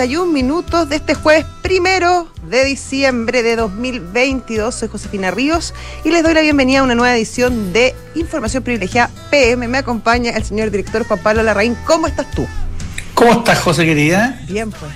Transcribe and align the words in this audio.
tardes, 0.00 0.16
1 0.16 0.24
y 0.24 0.30
31 0.30 0.32
minutos 0.32 0.88
de 0.88 0.96
este 0.96 1.14
jueves 1.14 1.44
primero 1.62 2.28
de 2.48 2.64
diciembre 2.64 3.42
de 3.42 3.56
2022. 3.56 4.74
Soy 4.74 4.88
Josefina 4.88 5.30
Ríos 5.30 5.74
y 6.04 6.10
les 6.10 6.22
doy 6.22 6.32
la 6.32 6.40
bienvenida 6.40 6.80
a 6.80 6.82
una 6.84 6.94
nueva 6.94 7.14
edición 7.14 7.72
de 7.72 7.94
Información 8.14 8.62
Privilegiada 8.62 9.10
PM. 9.30 9.68
Me 9.68 9.78
acompaña 9.78 10.30
el 10.32 10.44
señor 10.44 10.70
director 10.70 11.06
Juan 11.06 11.20
Pablo 11.22 11.42
Larraín. 11.42 11.76
¿Cómo 11.84 12.06
estás 12.06 12.30
tú? 12.30 12.46
¿Cómo 13.14 13.32
estás, 13.32 13.58
José 13.58 13.84
querida? 13.84 14.40
Bien, 14.48 14.70
pues. 14.70 14.90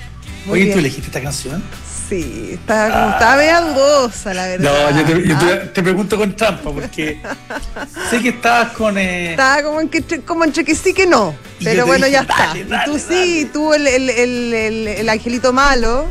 Muy 0.46 0.62
Oye, 0.62 0.72
¿tú 0.72 0.78
elegiste 0.78 1.08
esta 1.08 1.22
canción? 1.22 1.62
Sí, 2.08 2.50
está, 2.52 2.90
como, 2.90 3.10
estaba 3.10 3.36
media 3.36 3.60
dudosa, 3.60 4.34
la 4.34 4.46
verdad. 4.46 4.92
No, 4.92 4.98
yo, 4.98 5.04
te, 5.06 5.28
yo 5.28 5.38
te, 5.38 5.56
te, 5.68 5.82
pregunto 5.82 6.18
con 6.18 6.36
trampa, 6.36 6.70
porque 6.70 7.18
sé 8.10 8.20
que 8.20 8.28
estabas 8.28 8.72
con. 8.72 8.98
Eh... 8.98 9.30
Estaba 9.30 9.62
como, 9.62 9.80
en 9.80 9.88
que, 9.88 10.02
como 10.20 10.44
entre 10.44 10.64
que 10.64 10.74
sí 10.74 10.92
que 10.92 11.06
no. 11.06 11.34
Y 11.60 11.64
pero 11.64 11.86
bueno, 11.86 12.06
dije, 12.06 12.18
ya 12.18 12.24
dale, 12.24 12.60
está. 12.60 12.76
Dale, 12.76 12.90
y 12.90 12.92
tú 12.92 12.92
dale, 12.92 13.24
sí, 13.26 13.50
tú 13.52 13.74
el, 13.74 13.86
el, 13.86 14.10
el, 14.10 14.88
el, 14.88 15.08
angelito 15.08 15.52
malo. 15.52 16.06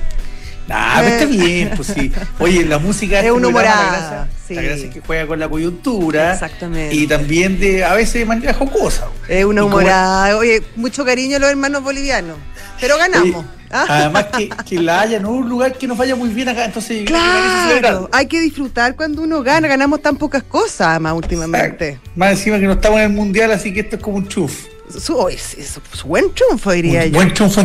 Nah, 0.68 1.02
pero 1.02 1.08
está 1.10 1.26
bien, 1.26 1.72
pues 1.76 1.90
sí. 1.90 2.12
Oye, 2.40 2.66
la 2.66 2.80
música 2.80 3.20
es 3.24 3.32
un 3.32 3.46
humorada. 3.46 3.84
La 3.84 3.92
gracia, 3.92 4.28
sí. 4.48 4.56
la 4.56 4.62
gracia 4.64 4.88
es 4.88 4.94
que 4.94 5.02
juega 5.02 5.28
con 5.28 5.40
la 5.40 5.48
coyuntura. 5.48 6.34
Exactamente. 6.34 6.96
Y 6.96 7.06
también 7.06 7.60
de, 7.60 7.84
a 7.84 7.94
veces 7.94 8.16
de 8.16 8.26
manera 8.26 8.54
jocosa. 8.54 9.10
Es 9.28 9.46
una 9.46 9.64
humorada. 9.64 10.38
Oye, 10.38 10.64
mucho 10.76 11.06
cariño 11.06 11.38
a 11.38 11.40
los 11.40 11.50
hermanos 11.50 11.84
bolivianos. 11.84 12.38
Pero 12.80 12.98
ganamos. 12.98 13.46
Oye, 13.46 13.63
Además 13.74 14.26
que, 14.38 14.50
que, 14.50 14.80
la 14.80 15.02
haya 15.02 15.20
no 15.20 15.34
es 15.34 15.42
un 15.42 15.50
lugar 15.50 15.74
que 15.74 15.88
nos 15.88 15.98
vaya 15.98 16.16
muy 16.16 16.30
bien 16.30 16.48
acá, 16.48 16.66
entonces 16.66 17.06
claro, 17.06 18.08
hay 18.12 18.28
que 18.28 18.40
disfrutar 18.40 18.96
cuando 18.96 19.24
uno 19.24 19.42
gana, 19.42 19.68
ganamos 19.68 20.02
tan 20.02 20.16
pocas 20.16 20.44
cosas 20.44 21.02
más 21.02 21.14
últimamente. 21.14 21.90
Exacto. 21.90 22.12
Más 22.16 22.32
encima 22.32 22.60
que 22.60 22.66
no 22.66 22.74
estamos 22.74 23.00
en 23.00 23.06
el 23.06 23.14
mundial, 23.14 23.52
así 23.52 23.74
que 23.74 23.80
esto 23.80 23.96
es 23.96 24.02
como 24.02 24.18
un 24.18 24.28
chuf. 24.28 24.66
Su, 24.90 25.28
es, 25.28 25.56
es, 25.56 25.80
es 25.92 26.04
buen 26.04 26.32
triunfo, 26.34 26.72
diría 26.72 27.00
un 27.02 27.06
yo. 27.06 27.14
Buen 27.14 27.34
triunfo. 27.34 27.62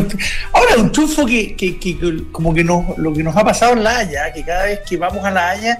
Ahora, 0.51 0.77
un 0.77 0.91
triunfo 0.91 1.25
que, 1.27 1.55
que, 1.55 1.77
que, 1.77 2.23
como 2.31 2.53
que 2.53 2.63
nos, 2.63 2.97
lo 2.97 3.13
que 3.13 3.21
nos 3.21 3.35
ha 3.35 3.43
pasado 3.43 3.73
en 3.73 3.83
La 3.83 3.99
Haya, 3.99 4.33
que 4.33 4.43
cada 4.43 4.65
vez 4.65 4.79
que 4.87 4.97
vamos 4.97 5.23
a 5.23 5.29
La 5.29 5.49
Haya, 5.49 5.77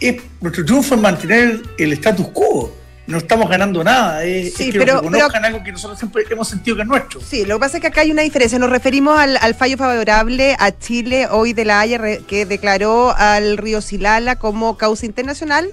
es 0.00 0.20
nuestro 0.40 0.64
triunfo 0.64 0.96
es 0.96 1.00
mantener 1.00 1.62
el 1.78 1.92
status 1.94 2.28
quo 2.28 2.81
no 3.06 3.18
estamos 3.18 3.48
ganando 3.48 3.82
nada, 3.82 4.24
es, 4.24 4.54
sí, 4.54 4.68
es 4.68 4.72
que 4.72 4.78
pero, 4.78 4.96
reconozcan 4.96 5.30
pero, 5.32 5.46
algo 5.46 5.64
que 5.64 5.72
nosotros 5.72 5.98
siempre 5.98 6.24
hemos 6.30 6.48
sentido 6.48 6.76
que 6.76 6.82
es 6.82 6.88
nuestro. 6.88 7.20
Sí, 7.20 7.44
lo 7.44 7.56
que 7.56 7.60
pasa 7.60 7.76
es 7.78 7.80
que 7.80 7.88
acá 7.88 8.02
hay 8.02 8.12
una 8.12 8.22
diferencia. 8.22 8.58
Nos 8.58 8.70
referimos 8.70 9.18
al, 9.18 9.36
al 9.38 9.54
fallo 9.54 9.76
favorable 9.76 10.56
a 10.58 10.70
Chile 10.78 11.26
hoy 11.30 11.52
de 11.52 11.64
la 11.64 11.80
Haya 11.80 11.98
que 12.26 12.46
declaró 12.46 13.14
al 13.16 13.56
río 13.56 13.80
Silala 13.80 14.36
como 14.36 14.76
causa 14.76 15.06
internacional. 15.06 15.68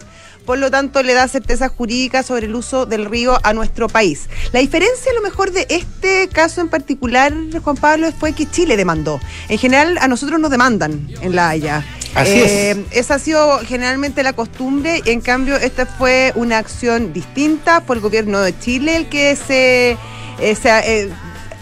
Por 0.49 0.57
lo 0.57 0.71
tanto, 0.71 1.03
le 1.03 1.13
da 1.13 1.27
certeza 1.27 1.69
jurídica 1.69 2.23
sobre 2.23 2.47
el 2.47 2.55
uso 2.55 2.87
del 2.87 3.05
río 3.05 3.37
a 3.43 3.53
nuestro 3.53 3.87
país. 3.87 4.29
La 4.51 4.59
diferencia, 4.59 5.11
a 5.11 5.13
lo 5.13 5.21
mejor, 5.21 5.51
de 5.51 5.67
este 5.69 6.27
caso 6.27 6.59
en 6.59 6.69
particular, 6.69 7.31
Juan 7.63 7.75
Pablo, 7.77 8.11
fue 8.11 8.33
que 8.33 8.49
Chile 8.49 8.75
demandó. 8.75 9.19
En 9.47 9.59
general, 9.59 9.99
a 9.99 10.07
nosotros 10.07 10.39
nos 10.39 10.49
demandan 10.49 11.07
en 11.21 11.35
La 11.35 11.49
Haya. 11.49 11.85
Así 12.15 12.31
eh, 12.31 12.71
es. 12.71 12.77
Esa 12.97 13.13
ha 13.13 13.19
sido 13.19 13.59
generalmente 13.59 14.23
la 14.23 14.33
costumbre. 14.33 15.03
En 15.05 15.21
cambio, 15.21 15.55
esta 15.55 15.85
fue 15.85 16.33
una 16.33 16.57
acción 16.57 17.13
distinta. 17.13 17.81
Fue 17.81 17.97
el 17.97 18.01
gobierno 18.01 18.41
de 18.41 18.57
Chile 18.57 18.95
el 18.95 19.07
que 19.07 19.35
se. 19.35 19.97
Eh, 20.39 20.55
se 20.55 20.69
eh, 20.69 21.09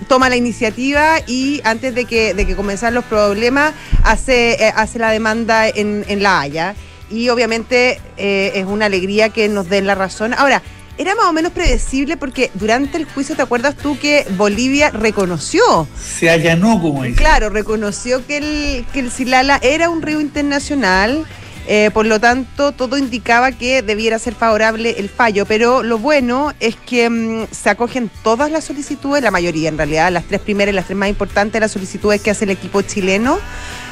toma 0.07 0.29
la 0.29 0.37
iniciativa 0.37 1.17
y 1.27 1.59
antes 1.65 1.93
de 1.93 2.05
que, 2.05 2.33
de 2.33 2.47
que 2.47 2.55
comenzar 2.55 2.93
los 2.93 3.03
problemas 3.03 3.73
hace, 4.03 4.53
eh, 4.53 4.71
hace 4.73 4.97
la 4.97 5.11
demanda 5.11 5.67
en, 5.67 6.05
en 6.07 6.23
La 6.23 6.39
Haya 6.39 6.75
y 7.09 7.29
obviamente 7.29 7.99
eh, 8.17 8.51
es 8.55 8.65
una 8.65 8.85
alegría 8.85 9.29
que 9.29 9.47
nos 9.49 9.69
den 9.69 9.87
la 9.87 9.95
razón. 9.95 10.33
Ahora, 10.33 10.61
era 10.97 11.13
más 11.15 11.25
o 11.25 11.33
menos 11.33 11.51
predecible 11.51 12.17
porque 12.17 12.49
durante 12.55 12.97
el 12.97 13.05
juicio, 13.05 13.35
¿te 13.35 13.43
acuerdas 13.43 13.75
tú 13.75 13.99
que 13.99 14.25
Bolivia 14.35 14.89
reconoció? 14.89 15.87
Se 15.99 16.29
allanó, 16.29 16.81
como 16.81 17.03
dice. 17.03 17.17
Claro, 17.17 17.49
reconoció 17.49 18.25
que 18.25 18.37
el, 18.37 18.85
que 18.93 18.99
el 19.01 19.11
Silala 19.11 19.59
era 19.61 19.89
un 19.89 20.01
río 20.01 20.19
internacional. 20.19 21.25
Eh, 21.69 21.91
por 21.93 22.05
lo 22.05 22.19
tanto, 22.19 22.71
todo 22.71 22.97
indicaba 22.97 23.51
que 23.51 23.81
debiera 23.81 24.17
ser 24.19 24.35
favorable 24.35 24.95
el 24.97 25.09
fallo, 25.09 25.45
pero 25.45 25.83
lo 25.83 25.97
bueno 25.97 26.53
es 26.61 26.77
que 26.77 27.09
mmm, 27.09 27.47
se 27.51 27.69
acogen 27.69 28.09
todas 28.23 28.49
las 28.49 28.63
solicitudes, 28.63 29.21
la 29.21 29.31
mayoría 29.31 29.67
en 29.67 29.77
realidad, 29.77 30.09
las 30.11 30.23
tres 30.23 30.39
primeras 30.39 30.71
y 30.71 30.75
las 30.77 30.85
tres 30.85 30.97
más 30.97 31.09
importantes, 31.09 31.59
las 31.59 31.71
solicitudes 31.71 32.21
que 32.21 32.31
hace 32.31 32.45
el 32.45 32.51
equipo 32.51 32.81
chileno. 32.83 33.37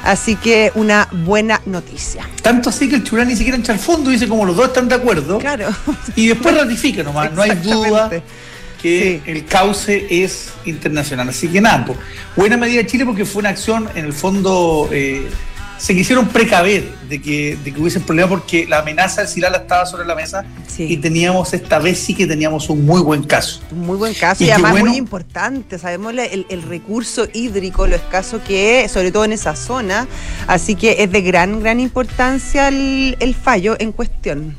Así 0.04 0.36
que 0.36 0.72
una 0.76 1.10
buena 1.12 1.62
noticia. 1.66 2.30
Tanto 2.42 2.70
así 2.70 2.88
que 2.88 2.96
el 2.96 3.04
Churán 3.04 3.28
ni 3.28 3.36
siquiera 3.36 3.58
entra 3.58 3.74
al 3.74 3.80
fondo, 3.80 4.10
dice 4.10 4.28
como 4.28 4.46
los 4.46 4.56
dos 4.56 4.68
están 4.68 4.88
de 4.88 4.96
acuerdo. 4.96 5.40
Claro. 5.40 5.68
Y 6.16 6.28
después 6.28 6.56
ratifica 6.56 7.04
nomás, 7.04 7.34
no 7.34 7.42
hay 7.42 7.56
duda 7.56 8.10
que 8.82 9.22
sí. 9.26 9.32
el 9.32 9.46
cauce 9.46 10.06
es 10.10 10.50
internacional. 10.66 11.28
Así 11.28 11.48
que 11.48 11.60
nada, 11.60 11.84
pues, 11.86 11.98
buena 12.36 12.56
medida 12.56 12.84
de 12.84 12.88
Chile 12.88 13.06
porque 13.06 13.26
fue 13.26 13.40
una 13.40 13.50
acción 13.50 13.90
en 13.96 14.06
el 14.06 14.14
fondo. 14.14 14.88
Eh, 14.92 15.28
se 15.78 15.94
quisieron 15.94 16.28
precaver 16.28 16.90
de 17.10 17.22
que, 17.22 17.58
de 17.64 17.74
que 17.74 17.80
hubiese 17.80 18.00
problema 18.00 18.30
porque 18.30 18.66
la 18.66 18.80
amenaza 18.80 19.22
del 19.22 19.30
Silala 19.30 19.58
estaba 19.58 19.86
sobre 19.86 20.06
la 20.06 20.16
mesa 20.16 20.46
sí. 20.68 20.88
y 20.90 20.98
teníamos 20.98 21.54
esta 21.54 21.80
vez 21.80 22.00
sí 22.00 22.14
que 22.14 22.26
teníamos 22.26 22.70
un 22.70 22.86
muy 22.86 23.02
buen 23.02 23.24
caso. 23.24 23.62
Un 23.72 23.82
muy 23.82 23.98
buen 23.98 24.14
caso 24.14 24.44
y, 24.44 24.48
y 24.48 24.52
además 24.52 24.72
bueno, 24.72 24.90
muy 24.90 24.98
importante. 24.98 25.78
Sabemos 25.78 26.14
el, 26.14 26.46
el, 26.50 26.62
recurso 26.64 27.28
hídrico, 27.34 27.88
lo 27.88 27.96
escaso 27.96 28.42
que 28.44 28.84
es, 28.84 28.92
sobre 28.92 29.12
todo 29.12 29.26
en 29.26 29.34
esa 29.34 29.56
zona. 29.56 30.08
Así 30.48 30.76
que 30.76 31.04
es 31.04 31.12
de 31.12 31.22
gran, 31.22 31.60
gran 31.60 31.80
importancia 31.80 32.68
el, 32.70 33.18
el 33.20 33.36
fallo 33.36 33.76
en 33.80 33.92
cuestión. 33.92 34.56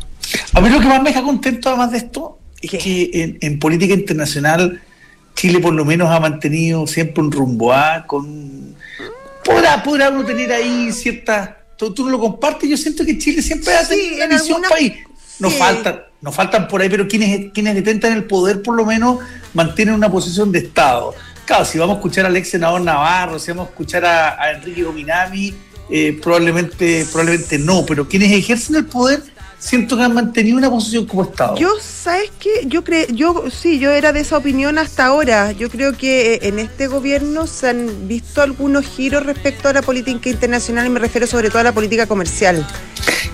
A 0.53 0.61
mí 0.61 0.69
lo 0.69 0.81
que 0.81 0.87
más 0.87 1.03
me 1.03 1.11
deja 1.11 1.23
contento 1.23 1.69
además 1.69 1.93
de 1.93 1.99
esto 1.99 2.39
es 2.61 2.71
¿Qué? 2.71 2.79
que 2.79 3.11
en, 3.23 3.39
en, 3.41 3.59
política 3.59 3.95
internacional 3.95 4.83
Chile 5.35 5.61
por 5.61 5.75
lo 5.75 5.85
menos 5.85 6.11
ha 6.11 6.19
mantenido 6.19 6.87
siempre 6.87 7.23
un 7.23 7.31
rumbo 7.31 7.73
A 7.73 8.07
con 8.07 8.76
podrá, 9.47 9.83
podrá 9.83 10.11
uno 10.11 10.25
tener 10.25 10.53
ahí 10.53 10.93
ciertas. 10.93 11.51
Tú, 11.79 11.95
tú, 11.95 12.05
no 12.05 12.11
lo 12.11 12.19
compartes, 12.19 12.69
yo 12.69 12.77
siento 12.77 13.05
que 13.05 13.19
Chile 13.19 13.43
siempre 13.43 13.73
sí, 13.89 14.13
una 14.17 14.27
visión 14.27 14.57
alguna... 14.57 14.69
país. 14.69 14.93
Nos 15.39 15.53
sí. 15.53 15.59
faltan, 15.59 16.03
nos 16.23 16.35
faltan 16.35 16.69
por 16.69 16.81
ahí, 16.81 16.89
pero 16.89 17.07
quienes, 17.07 17.53
quienes 17.53 17.75
detentan 17.75 18.13
el 18.13 18.25
poder 18.25 18.63
por 18.63 18.75
lo 18.75 18.87
menos 18.87 19.19
mantienen 19.55 19.95
una 19.95 20.11
posición 20.11 20.51
de 20.51 20.61
Estado. 20.61 21.15
Claro, 21.45 21.65
si 21.65 21.79
vamos 21.79 21.95
a 21.95 21.99
escuchar 21.99 22.27
al 22.27 22.37
ex 22.37 22.49
senador 22.49 22.81
Navarro, 22.81 23.39
si 23.39 23.51
vamos 23.51 23.69
a 23.69 23.71
escuchar 23.71 24.05
a, 24.05 24.43
a 24.43 24.53
Enrique 24.53 24.83
Gominami, 24.83 25.55
eh, 25.89 26.19
probablemente, 26.21 27.07
probablemente 27.13 27.59
no, 27.59 27.87
pero 27.87 28.09
quienes 28.09 28.33
ejercen 28.33 28.77
el 28.77 28.87
poder 28.87 29.23
siento 29.59 29.97
que 29.97 30.03
han 30.03 30.15
mantenido 30.15 30.57
una 30.57 30.71
posición 30.71 31.07
como 31.07 31.23
Estado. 31.25 31.57
Yo, 31.57 31.71
¿sabes 31.81 32.31
qué? 32.39 32.67
Yo 32.67 32.85
creo, 32.85 33.07
yo 33.09 33.45
sí, 33.51 33.79
yo 33.79 33.91
era 33.91 34.13
de 34.13 34.21
esa 34.21 34.37
opinión 34.37 34.79
hasta 34.79 35.07
ahora. 35.07 35.53
Yo 35.53 35.71
creo 35.71 35.97
que 35.97 36.41
en 36.43 36.59
este 36.59 36.87
gobierno 36.87 37.47
se 37.47 37.71
han 37.71 38.09
visto 38.09 38.43
algunos 38.43 38.87
giros 38.87 39.25
respecto 39.25 39.69
a 39.69 39.73
la 39.73 39.83
política 39.83 40.29
internacional 40.29 40.87
y 40.87 40.91
me 40.91 41.01
refiero 41.01 41.27
sobre 41.27 41.49
todo 41.49 41.61
a 41.61 41.65
la 41.65 41.73
política 41.73 42.07
comercial. 42.07 42.67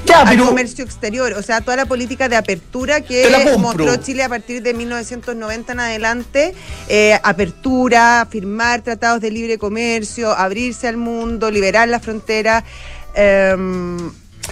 Ya, 0.04 0.22
al 0.22 0.30
pero, 0.30 0.46
comercio 0.46 0.84
exterior, 0.84 1.32
o 1.34 1.42
sea, 1.42 1.60
toda 1.60 1.76
la 1.76 1.86
política 1.86 2.28
de 2.28 2.36
apertura 2.36 3.00
que 3.00 3.30
mostró 3.58 3.96
Chile 3.96 4.24
a 4.24 4.28
partir 4.28 4.62
de 4.62 4.74
1990 4.74 5.72
en 5.72 5.80
adelante, 5.80 6.54
eh, 6.88 7.18
apertura, 7.22 8.26
firmar 8.28 8.82
tratados 8.82 9.20
de 9.20 9.30
libre 9.30 9.58
comercio, 9.58 10.32
abrirse 10.32 10.88
al 10.88 10.96
mundo, 10.96 11.50
liberar 11.50 11.88
la 11.88 12.00
frontera. 12.00 12.64
Eh, 13.14 13.56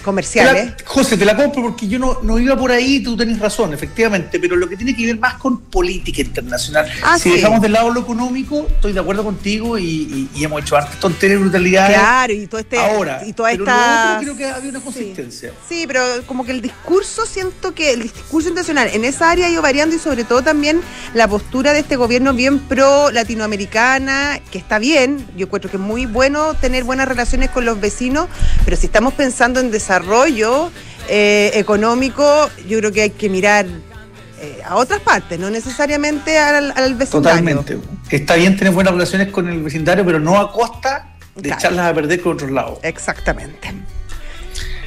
comerciales. 0.03 0.67
La, 0.67 0.77
José, 0.85 1.17
te 1.17 1.25
la 1.25 1.37
compro 1.37 1.63
porque 1.63 1.89
yo 1.89 1.99
no, 1.99 2.19
no 2.23 2.39
iba 2.39 2.57
por 2.57 2.71
ahí, 2.71 3.01
tú 3.01 3.17
tenés 3.17 3.39
razón, 3.39 3.75
efectivamente, 3.75 4.39
pero 4.39 4.57
lo 4.57 4.69
que 4.69 4.77
tiene 4.77 4.95
que 4.95 5.07
ver 5.07 5.19
más 5.19 5.35
con 5.35 5.61
política 5.63 6.23
internacional. 6.23 6.89
Ah, 7.03 7.19
si 7.19 7.31
sí. 7.31 7.37
dejamos 7.37 7.61
de 7.61 7.69
lado 7.69 7.91
lo 7.91 8.01
económico, 8.01 8.67
estoy 8.69 8.93
de 8.93 9.01
acuerdo 9.01 9.25
contigo 9.25 9.79
y, 9.79 9.85
y, 9.85 10.31
y 10.35 10.45
hemos 10.45 10.63
hecho 10.63 10.77
hartas 10.77 10.99
tonterías 11.01 11.39
y 11.39 11.43
brutalidades. 11.43 11.99
Claro, 11.99 12.33
y 12.33 12.47
todo 12.47 12.61
este. 12.61 12.79
Ahora, 12.79 13.23
y 13.27 13.33
toda 13.33 13.51
pero 13.51 13.65
esta. 13.65 14.19
creo 14.21 14.37
que 14.37 14.47
había 14.47 14.71
una 14.71 14.81
consistencia. 14.81 15.51
Sí. 15.69 15.81
sí, 15.81 15.85
pero 15.87 16.03
como 16.27 16.45
que 16.45 16.53
el 16.53 16.61
discurso, 16.61 17.27
siento 17.27 17.75
que 17.75 17.93
el 17.93 18.03
discurso 18.03 18.49
internacional 18.49 18.91
en 18.93 19.05
esa 19.05 19.31
área 19.31 19.47
ha 19.47 19.51
ido 19.51 19.63
variando 19.63 19.97
y 19.97 19.99
sobre 19.99 20.25
todo 20.25 20.43
también 20.43 20.81
la 21.15 21.29
postura 21.29 21.73
de 21.73 21.81
este 21.81 21.97
gobierno 21.97 22.33
bien 22.33 22.59
pro 22.59 23.11
latinoamericana, 23.11 24.41
que 24.51 24.59
está 24.59 24.79
bien, 24.79 25.27
yo 25.37 25.47
encuentro 25.47 25.71
que 25.71 25.77
es 25.77 25.83
muy 25.83 26.07
bueno 26.07 26.55
tener 26.55 26.85
buenas 26.85 27.09
relaciones 27.09 27.51
con 27.51 27.65
los 27.65 27.81
vecinos, 27.81 28.29
pero 28.65 28.77
si 28.77 28.87
estamos 28.87 29.15
pensando 29.15 29.61
en 29.61 29.71
desarrollo 29.81 30.71
eh, 31.09 31.51
económico, 31.55 32.51
yo 32.69 32.79
creo 32.79 32.93
que 32.93 33.03
hay 33.03 33.11
que 33.11 33.29
mirar 33.29 33.67
eh, 34.41 34.61
a 34.65 34.77
otras 34.77 35.01
partes, 35.01 35.39
no 35.39 35.51
necesariamente 35.51 36.39
al, 36.39 36.73
al, 36.77 36.95
vecindario. 36.95 37.41
Totalmente. 37.41 37.79
Está 38.11 38.37
bien 38.37 38.57
tener 38.57 38.73
buenas 38.73 38.93
relaciones 38.93 39.29
con 39.29 39.49
el 39.49 39.63
vecindario, 39.63 40.05
pero 40.05 40.21
no 40.21 40.39
a 40.39 40.53
costa 40.53 41.17
de 41.35 41.43
claro. 41.43 41.59
echarlas 41.59 41.87
a 41.91 41.95
perder 41.95 42.21
con 42.21 42.35
otros 42.35 42.51
lados. 42.51 42.79
Exactamente. 42.83 43.73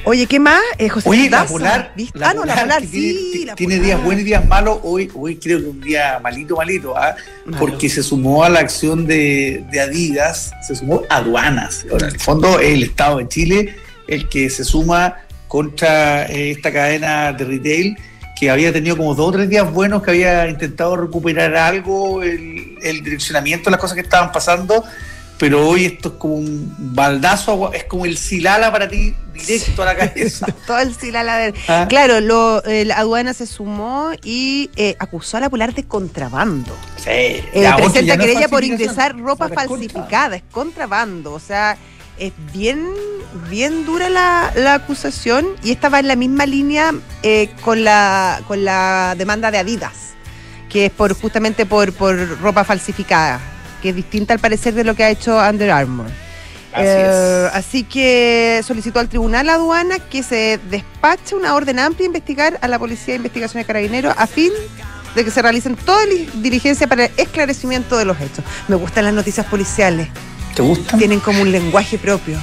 Oye, 0.06 0.26
¿qué 0.26 0.38
más? 0.38 0.60
Eh, 0.76 0.88
José 0.88 1.08
Oye, 1.08 1.30
la 1.30 1.46
Polar, 1.46 1.92
la 2.12 2.30
ah, 2.30 2.34
no, 2.34 2.44
la 2.44 2.56
Polar, 2.56 2.82
sí. 2.82 3.30
Tiene, 3.32 3.46
la 3.46 3.54
tiene 3.54 3.74
polar. 3.76 3.86
días 3.86 4.04
buenos 4.04 4.22
y 4.22 4.24
días 4.24 4.46
malos. 4.46 4.78
Hoy, 4.82 5.10
hoy 5.14 5.36
creo 5.36 5.60
que 5.60 5.66
un 5.66 5.80
día 5.80 6.20
malito, 6.22 6.56
malito, 6.56 6.96
¿ah? 6.96 7.16
Malo. 7.46 7.58
porque 7.58 7.88
se 7.88 8.02
sumó 8.02 8.44
a 8.44 8.50
la 8.50 8.60
acción 8.60 9.06
de, 9.06 9.64
de 9.70 9.80
Adidas, 9.80 10.52
se 10.66 10.76
sumó 10.76 11.02
aduanas. 11.08 11.86
Ahora, 11.90 12.08
en 12.08 12.14
el 12.14 12.20
fondo, 12.20 12.60
el 12.60 12.82
Estado 12.82 13.18
de 13.18 13.28
Chile 13.28 13.76
el 14.08 14.28
que 14.28 14.50
se 14.50 14.64
suma 14.64 15.16
contra 15.48 16.26
eh, 16.26 16.50
esta 16.50 16.72
cadena 16.72 17.32
de 17.32 17.44
retail 17.44 17.96
que 18.38 18.50
había 18.50 18.72
tenido 18.72 18.96
como 18.96 19.14
dos 19.14 19.28
o 19.28 19.32
tres 19.32 19.48
días 19.48 19.70
buenos, 19.72 20.02
que 20.02 20.10
había 20.10 20.48
intentado 20.48 20.96
recuperar 20.96 21.54
algo, 21.56 22.22
el, 22.22 22.76
el 22.82 23.04
direccionamiento 23.04 23.70
las 23.70 23.78
cosas 23.78 23.94
que 23.94 24.00
estaban 24.00 24.32
pasando, 24.32 24.84
pero 25.38 25.68
hoy 25.68 25.84
esto 25.84 26.08
es 26.08 26.14
como 26.14 26.34
un 26.34 26.74
baldazo, 26.78 27.72
es 27.72 27.84
como 27.84 28.06
el 28.06 28.16
silala 28.16 28.72
para 28.72 28.88
ti 28.88 29.14
directo 29.32 29.82
a 29.82 29.86
la 29.86 29.96
cabeza. 30.08 30.46
Todo 30.66 30.78
el 30.78 30.94
silala. 30.94 31.36
De... 31.36 31.54
¿Ah? 31.68 31.86
Claro, 31.88 32.20
lo, 32.20 32.62
la 32.66 32.98
aduana 32.98 33.34
se 33.34 33.46
sumó 33.46 34.10
y 34.22 34.70
eh, 34.76 34.96
acusó 34.98 35.36
a 35.36 35.40
la 35.40 35.50
Polar 35.50 35.74
de 35.74 35.84
contrabando. 35.84 36.76
Sí. 36.96 37.10
Eh, 37.10 37.70
presenta 37.76 38.16
querella 38.16 38.48
por 38.48 38.64
ingresar 38.64 39.18
ropa 39.18 39.48
falsificada, 39.48 40.36
es 40.36 40.42
contrabando, 40.50 41.32
o 41.32 41.40
sea 41.40 41.76
es 42.18 42.32
bien, 42.52 42.86
bien 43.50 43.84
dura 43.84 44.08
la, 44.08 44.52
la, 44.54 44.74
acusación 44.74 45.46
y 45.62 45.72
esta 45.72 45.88
va 45.88 46.00
en 46.00 46.08
la 46.08 46.16
misma 46.16 46.46
línea 46.46 46.92
eh, 47.22 47.50
con, 47.62 47.84
la, 47.84 48.40
con 48.46 48.64
la 48.64 49.14
demanda 49.16 49.50
de 49.50 49.58
Adidas, 49.58 50.14
que 50.68 50.86
es 50.86 50.92
por 50.92 51.14
justamente 51.14 51.66
por, 51.66 51.92
por 51.92 52.40
ropa 52.40 52.64
falsificada 52.64 53.40
que 53.84 53.90
es 53.90 53.96
distinta 53.96 54.32
al 54.32 54.40
parecer 54.40 54.72
de 54.72 54.82
lo 54.82 54.94
que 54.94 55.04
ha 55.04 55.10
hecho 55.10 55.36
Under 55.36 55.70
Armour. 55.70 56.06
Así, 56.72 56.86
eh, 56.86 57.48
así 57.52 57.84
que 57.84 58.62
solicitó 58.66 58.98
al 58.98 59.10
Tribunal 59.10 59.46
Aduana 59.50 59.98
que 59.98 60.22
se 60.22 60.58
despache 60.70 61.34
una 61.34 61.54
orden 61.54 61.78
amplia 61.78 62.06
a 62.06 62.06
investigar 62.06 62.58
a 62.62 62.66
la 62.66 62.78
Policía 62.78 63.12
de 63.12 63.16
Investigación 63.16 63.60
de 63.60 63.66
Carabineros 63.66 64.14
a 64.16 64.26
fin 64.26 64.50
de 65.14 65.22
que 65.22 65.30
se 65.30 65.42
realicen 65.42 65.76
todas 65.76 66.08
diligencias 66.36 66.88
para 66.88 67.04
el 67.04 67.12
esclarecimiento 67.18 67.98
de 67.98 68.06
los 68.06 68.18
hechos. 68.18 68.42
Me 68.68 68.76
gustan 68.76 69.04
las 69.04 69.12
noticias 69.12 69.44
policiales. 69.44 70.08
¿Te 70.54 70.62
gustan? 70.62 70.98
Tienen 70.98 71.20
como 71.20 71.42
un 71.42 71.50
lenguaje 71.50 71.98
propio. 71.98 72.38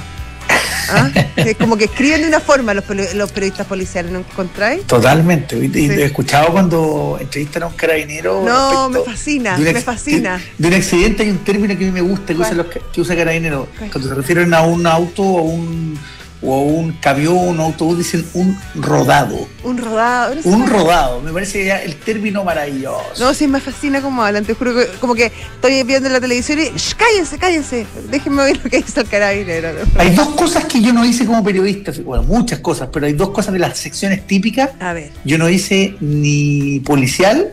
¿Ah? 0.90 1.10
como 1.58 1.76
que 1.76 1.84
escriben 1.84 2.22
de 2.22 2.28
una 2.28 2.40
forma 2.40 2.74
los, 2.74 2.84
periodistas 2.84 3.66
policiales, 3.66 4.12
¿no 4.12 4.18
encontráis? 4.18 4.84
Totalmente. 4.86 5.56
He 5.56 6.04
escuchado 6.04 6.52
cuando 6.52 7.16
entrevistan 7.20 7.62
a 7.62 7.66
un 7.68 7.74
carabinero. 7.74 8.42
No, 8.44 8.90
me 8.90 9.00
fascina, 9.00 9.56
me 9.56 9.80
fascina. 9.80 10.40
De, 10.58 10.68
un 10.68 10.74
accidente 10.74 11.22
hay 11.22 11.30
un 11.30 11.38
término 11.38 11.76
que 11.78 11.84
a 11.84 11.86
mí 11.86 11.92
me 11.92 12.00
gusta 12.00 12.34
que 12.34 12.40
usa, 12.40 12.52
los, 12.52 12.66
que 12.66 13.00
usa 13.00 13.16
carabinero. 13.16 13.68
Cuando 13.78 14.08
se 14.08 14.14
refieren 14.14 14.52
a 14.54 14.62
un 14.62 14.86
auto 14.86 15.22
o 15.22 15.42
un 15.42 15.98
o 16.42 16.60
un 16.60 16.92
camión, 16.92 17.36
un 17.36 17.60
autobús, 17.60 17.98
dicen 17.98 18.24
un 18.34 18.58
rodado. 18.74 19.46
Un 19.64 19.78
rodado. 19.78 20.34
un 20.44 20.66
rodado, 20.66 21.20
me 21.20 21.32
parece 21.32 21.64
ya 21.64 21.82
el 21.82 21.96
término 21.96 22.44
maravilloso. 22.44 23.12
No, 23.20 23.32
sí, 23.34 23.46
me 23.46 23.60
fascina 23.60 24.00
como 24.00 24.22
hablan, 24.22 24.44
te 24.44 24.54
juro 24.54 24.74
que 24.74 24.86
como 25.00 25.14
que 25.14 25.26
estoy 25.26 25.82
viendo 25.84 26.08
en 26.08 26.14
la 26.14 26.20
televisión 26.20 26.58
y 26.60 26.66
cállense, 26.96 27.38
cállense, 27.38 27.86
déjenme 28.10 28.42
oír 28.42 28.60
lo 28.62 28.70
que 28.70 28.78
hizo 28.78 29.00
el 29.00 29.08
carabinero. 29.08 29.70
Hay 29.96 30.14
dos 30.14 30.28
cosas 30.28 30.64
que 30.64 30.80
yo 30.80 30.92
no 30.92 31.04
hice 31.04 31.24
como 31.24 31.44
periodista, 31.44 31.92
bueno, 32.04 32.24
muchas 32.24 32.58
cosas, 32.58 32.88
pero 32.92 33.06
hay 33.06 33.12
dos 33.12 33.30
cosas 33.30 33.52
de 33.52 33.58
las 33.58 33.78
secciones 33.78 34.26
típicas. 34.26 34.70
A 34.80 34.92
ver. 34.92 35.10
Yo 35.24 35.38
no 35.38 35.48
hice 35.48 35.96
ni 36.00 36.80
policial 36.80 37.52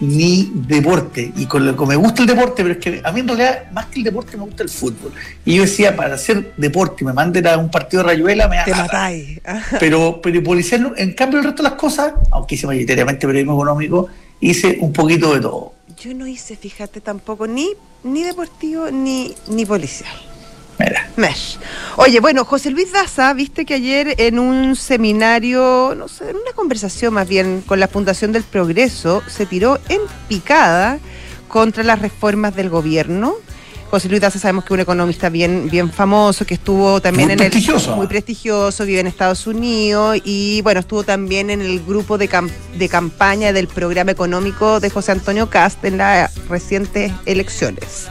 ni 0.00 0.50
deporte. 0.54 1.32
Y 1.36 1.46
con 1.46 1.66
lo 1.66 1.76
que 1.76 1.86
me 1.86 1.96
gusta 1.96 2.22
el 2.22 2.28
deporte, 2.28 2.62
pero 2.62 2.74
es 2.74 2.78
que 2.78 3.00
a 3.04 3.12
mí 3.12 3.20
en 3.20 3.28
realidad, 3.28 3.70
más 3.72 3.86
que 3.86 3.98
el 3.98 4.04
deporte, 4.04 4.36
me 4.36 4.44
gusta 4.44 4.62
el 4.62 4.68
fútbol. 4.68 5.12
Y 5.44 5.56
yo 5.56 5.62
decía, 5.62 5.96
para 5.96 6.14
hacer 6.14 6.52
deporte 6.56 7.04
me 7.04 7.12
manden 7.12 7.46
a 7.46 7.56
un 7.56 7.70
partido 7.70 8.02
de 8.02 8.10
rayuela, 8.10 8.48
me 8.48 8.62
Te 8.64 8.74
matáis. 8.74 9.40
pero, 9.80 10.20
pero 10.22 10.42
policial, 10.42 10.92
en 10.96 11.12
cambio, 11.12 11.40
el 11.40 11.44
resto 11.44 11.62
de 11.62 11.70
las 11.70 11.78
cosas, 11.78 12.12
aunque 12.30 12.54
hice 12.54 12.66
mayoritariamente 12.66 13.26
periodismo 13.26 13.54
económico, 13.54 14.08
hice 14.40 14.78
un 14.80 14.92
poquito 14.92 15.34
de 15.34 15.40
todo. 15.40 15.74
Yo 16.00 16.14
no 16.14 16.26
hice, 16.26 16.56
fíjate, 16.56 17.00
tampoco 17.00 17.46
ni, 17.46 17.70
ni 18.04 18.22
deportivo 18.22 18.90
ni, 18.90 19.34
ni 19.48 19.66
policial. 19.66 20.27
Mira. 20.78 21.08
Oye, 21.96 22.20
bueno, 22.20 22.44
José 22.44 22.70
Luis 22.70 22.92
Daza, 22.92 23.32
viste 23.34 23.64
que 23.64 23.74
ayer 23.74 24.14
en 24.18 24.38
un 24.38 24.76
seminario, 24.76 25.94
no 25.96 26.08
sé, 26.08 26.30
en 26.30 26.36
una 26.36 26.52
conversación 26.54 27.14
más 27.14 27.28
bien 27.28 27.62
con 27.66 27.80
la 27.80 27.88
Fundación 27.88 28.32
del 28.32 28.44
Progreso, 28.44 29.22
se 29.26 29.46
tiró 29.46 29.78
en 29.88 30.00
picada 30.28 30.98
contra 31.48 31.82
las 31.82 32.00
reformas 32.00 32.54
del 32.54 32.68
gobierno 32.68 33.36
José 33.90 34.10
Luis 34.10 34.20
Daza 34.20 34.38
sabemos 34.38 34.64
que 34.64 34.68
es 34.68 34.72
un 34.72 34.80
economista 34.80 35.30
bien, 35.30 35.70
bien 35.70 35.90
famoso, 35.90 36.44
que 36.44 36.54
estuvo 36.54 37.00
también 37.00 37.30
en 37.30 37.40
el 37.40 37.50
muy 37.96 38.06
prestigioso, 38.06 38.84
vive 38.84 39.00
en 39.00 39.06
Estados 39.06 39.46
Unidos 39.46 40.18
y 40.24 40.60
bueno, 40.60 40.80
estuvo 40.80 41.04
también 41.04 41.48
en 41.48 41.62
el 41.62 41.82
grupo 41.82 42.18
de, 42.18 42.28
de 42.76 42.88
campaña 42.90 43.54
del 43.54 43.66
programa 43.66 44.10
económico 44.10 44.78
de 44.78 44.90
José 44.90 45.12
Antonio 45.12 45.48
Cast 45.48 45.82
en 45.86 45.96
las 45.96 46.34
recientes 46.48 47.12
elecciones. 47.24 48.08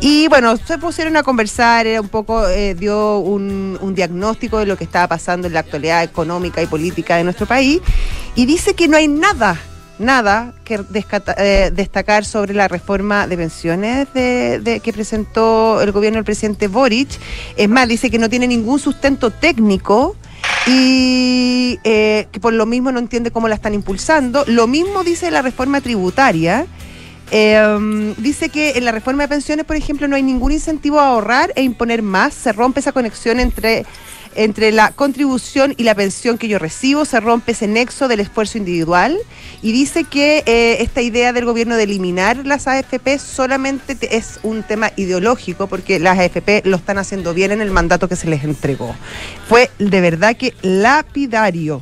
Y 0.00 0.28
bueno, 0.28 0.56
se 0.56 0.78
pusieron 0.78 1.16
a 1.16 1.22
conversar, 1.22 1.86
era 1.86 2.00
un 2.00 2.08
poco, 2.08 2.48
eh, 2.48 2.74
dio 2.74 3.18
un, 3.18 3.94
diagnóstico 3.94 4.58
de 4.58 4.66
lo 4.66 4.76
que 4.76 4.84
estaba 4.84 5.08
pasando 5.08 5.46
en 5.46 5.54
la 5.54 5.60
actualidad 5.60 6.02
económica 6.02 6.62
y 6.62 6.66
política 6.66 7.16
de 7.16 7.24
nuestro 7.24 7.46
país 7.46 7.80
y 8.34 8.46
dice 8.46 8.74
que 8.74 8.86
no 8.86 8.96
hay 8.96 9.08
nada 9.08 9.58
nada 9.98 10.54
que 10.64 10.80
eh, 11.38 11.70
destacar 11.74 12.24
sobre 12.24 12.54
la 12.54 12.68
reforma 12.68 13.26
de 13.26 13.36
pensiones 13.36 14.06
de, 14.14 14.80
que 14.82 14.92
presentó 14.92 15.82
el 15.82 15.90
gobierno 15.90 16.18
del 16.18 16.24
presidente 16.24 16.68
Boric. 16.68 17.08
Es 17.56 17.68
más, 17.68 17.88
dice 17.88 18.08
que 18.08 18.18
no 18.18 18.28
tiene 18.28 18.46
ningún 18.46 18.78
sustento 18.78 19.30
técnico 19.32 20.14
y 20.68 21.80
eh, 21.82 22.28
que 22.30 22.38
por 22.38 22.52
lo 22.52 22.64
mismo 22.64 22.92
no 22.92 23.00
entiende 23.00 23.32
cómo 23.32 23.48
la 23.48 23.56
están 23.56 23.74
impulsando. 23.74 24.44
Lo 24.46 24.68
mismo 24.68 25.02
dice 25.02 25.32
la 25.32 25.42
reforma 25.42 25.80
tributaria. 25.80 26.66
Em, 27.30 28.14
dice 28.16 28.48
que 28.48 28.72
en 28.72 28.84
la 28.84 28.92
reforma 28.92 29.24
de 29.24 29.28
pensiones, 29.28 29.66
por 29.66 29.76
ejemplo, 29.76 30.08
no 30.08 30.16
hay 30.16 30.22
ningún 30.22 30.52
incentivo 30.52 30.98
a 31.00 31.08
ahorrar 31.08 31.52
e 31.56 31.62
imponer 31.62 32.02
más. 32.02 32.34
Se 32.34 32.52
rompe 32.52 32.80
esa 32.80 32.92
conexión 32.92 33.40
entre 33.40 33.84
entre 34.38 34.70
la 34.70 34.92
contribución 34.92 35.74
y 35.76 35.82
la 35.82 35.96
pensión 35.96 36.38
que 36.38 36.46
yo 36.46 36.60
recibo, 36.60 37.04
se 37.04 37.18
rompe 37.18 37.52
ese 37.52 37.66
nexo 37.66 38.06
del 38.06 38.20
esfuerzo 38.20 38.56
individual 38.56 39.18
y 39.62 39.72
dice 39.72 40.04
que 40.04 40.44
eh, 40.46 40.76
esta 40.80 41.02
idea 41.02 41.32
del 41.32 41.44
gobierno 41.44 41.74
de 41.74 41.82
eliminar 41.82 42.46
las 42.46 42.68
AFP 42.68 43.18
solamente 43.18 43.96
es 44.16 44.38
un 44.44 44.62
tema 44.62 44.92
ideológico 44.94 45.66
porque 45.66 45.98
las 45.98 46.20
AFP 46.20 46.62
lo 46.64 46.76
están 46.76 46.98
haciendo 46.98 47.34
bien 47.34 47.50
en 47.50 47.60
el 47.60 47.72
mandato 47.72 48.08
que 48.08 48.14
se 48.14 48.28
les 48.28 48.44
entregó. 48.44 48.94
Fue 49.48 49.70
de 49.80 50.00
verdad 50.00 50.36
que 50.36 50.54
lapidario. 50.62 51.80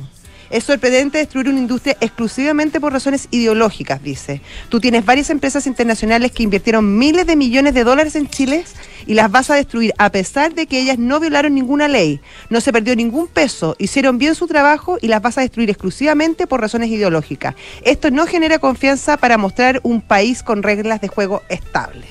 Es 0.49 0.63
sorprendente 0.63 1.17
destruir 1.17 1.49
una 1.49 1.59
industria 1.59 1.97
exclusivamente 1.99 2.79
por 2.79 2.93
razones 2.93 3.27
ideológicas, 3.31 4.01
dice. 4.01 4.41
Tú 4.69 4.79
tienes 4.79 5.05
varias 5.05 5.29
empresas 5.29 5.67
internacionales 5.67 6.31
que 6.31 6.43
invirtieron 6.43 6.97
miles 6.97 7.25
de 7.27 7.35
millones 7.35 7.73
de 7.73 7.83
dólares 7.83 8.15
en 8.15 8.29
Chile 8.29 8.63
y 9.05 9.13
las 9.13 9.31
vas 9.31 9.49
a 9.49 9.55
destruir 9.55 9.93
a 9.97 10.11
pesar 10.11 10.53
de 10.53 10.67
que 10.67 10.79
ellas 10.79 10.97
no 10.97 11.19
violaron 11.19 11.55
ninguna 11.55 11.87
ley, 11.87 12.19
no 12.49 12.61
se 12.61 12.71
perdió 12.71 12.95
ningún 12.95 13.27
peso, 13.27 13.75
hicieron 13.79 14.17
bien 14.17 14.35
su 14.35 14.47
trabajo 14.47 14.97
y 15.01 15.07
las 15.07 15.21
vas 15.21 15.37
a 15.37 15.41
destruir 15.41 15.69
exclusivamente 15.69 16.47
por 16.47 16.61
razones 16.61 16.89
ideológicas. 16.89 17.55
Esto 17.83 18.11
no 18.11 18.25
genera 18.27 18.59
confianza 18.59 19.17
para 19.17 19.37
mostrar 19.37 19.79
un 19.83 20.01
país 20.01 20.43
con 20.43 20.63
reglas 20.63 21.01
de 21.01 21.07
juego 21.07 21.43
estables. 21.49 22.09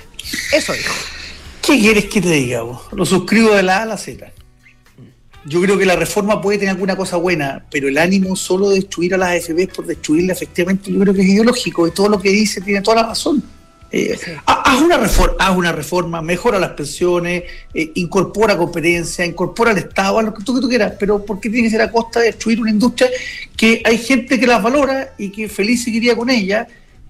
Eso 0.53 0.73
dijo. 0.73 0.95
¿Qué 1.63 1.79
quieres 1.81 2.05
que 2.07 2.21
te 2.21 2.31
diga 2.31 2.63
vos? 2.63 2.83
Lo 2.93 3.05
suscribo 3.05 3.53
de 3.55 3.63
la 3.63 3.79
A 3.79 3.83
a 3.83 3.87
la 3.87 3.97
Z. 3.97 4.33
Yo 5.49 5.61
creo 5.61 5.79
que 5.79 5.87
la 5.87 5.95
reforma 5.95 6.41
puede 6.41 6.59
tener 6.59 6.75
alguna 6.75 6.97
cosa 6.97 7.17
buena, 7.17 7.65
pero 7.71 7.89
el 7.89 7.99
ánimo 7.99 8.35
solo 8.35 8.71
de 8.71 8.77
destruir 8.77 9.15
a 9.15 9.19
las 9.19 9.31
AFB 9.31 9.69
por 9.73 9.87
destruirla, 9.87 10.33
efectivamente, 10.33 10.93
yo 10.93 10.99
creo 10.99 11.15
que 11.15 11.23
es 11.23 11.29
ideológico 11.29 11.87
y 11.87 11.93
todo 11.93 12.09
lo 12.09 12.21
que 12.21 12.31
dice 12.31 12.61
tiene 12.61 12.83
toda 12.83 13.03
la 13.03 13.09
razón. 13.09 13.43
Eh, 13.93 14.19
haz, 14.47 14.81
una 14.81 14.97
reforma, 14.99 15.37
haz 15.39 15.57
una 15.57 15.71
reforma, 15.71 16.21
mejora 16.21 16.59
las 16.59 16.71
pensiones, 16.71 17.45
eh, 17.73 17.93
incorpora 17.95 18.57
competencia, 18.57 19.25
incorpora 19.25 19.71
al 19.71 19.79
Estado, 19.79 20.19
a 20.19 20.23
lo 20.23 20.35
que 20.35 20.43
tú, 20.43 20.57
que 20.57 20.61
tú 20.61 20.69
quieras, 20.69 20.95
pero 20.99 21.25
¿por 21.25 21.39
qué 21.39 21.49
tiene 21.49 21.69
que 21.69 21.71
ser 21.71 21.83
a 21.83 21.93
costa 21.93 22.21
de 22.21 22.27
destruir 22.27 22.61
una 22.61 22.71
industria 22.71 23.09
que 23.57 23.83
hay 23.85 23.99
gente 23.99 24.41
que 24.41 24.47
las 24.47 24.61
valora 24.61 25.15
y 25.17 25.31
que 25.31 25.49
feliz 25.49 25.85
seguiría 25.85 26.17
con 26.17 26.29
ella 26.29 26.67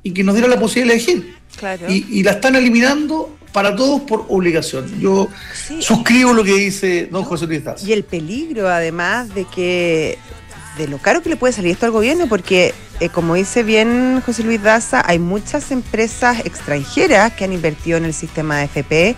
y 0.07 0.13
que 0.13 0.23
nos 0.23 0.37
diera 0.37 0.49
la 0.49 0.61
posibilidad 0.61 0.95
de 0.95 1.03
elegir? 1.03 1.37
Y, 1.89 2.21
y 2.21 2.23
la 2.23 2.33
están 2.33 2.55
eliminando 2.55 3.37
para 3.51 3.75
todos 3.75 4.03
por 4.03 4.25
obligación. 4.29 5.01
Yo 5.01 5.29
suscribo 5.81 6.33
lo 6.33 6.45
que 6.45 6.55
dice 6.55 7.09
don 7.11 7.25
José 7.25 7.47
Luis 7.49 7.63
Y 7.85 7.93
el 7.93 8.05
peligro, 8.05 8.69
además, 8.69 9.35
de 9.35 9.47
que 9.47 10.17
de 10.79 10.87
lo 10.87 10.99
caro 10.99 11.23
que 11.23 11.31
le 11.31 11.37
puede 11.37 11.53
salir 11.55 11.73
esto 11.73 11.87
al 11.87 11.93
gobierno, 11.93 12.29
porque 12.29 12.73
eh, 13.01 13.09
como 13.09 13.35
dice 13.35 13.65
bien 13.65 14.23
José 14.25 14.45
Luis 14.45 14.63
Daza, 14.63 15.03
hay 15.05 15.19
muchas 15.19 15.73
empresas 15.73 16.39
extranjeras 16.47 17.33
que 17.33 17.45
han 17.45 17.53
invertido 17.53 17.99
en 17.99 18.05
el 18.05 18.15
sistema 18.15 18.59
de 18.59 18.65
FP 18.67 19.17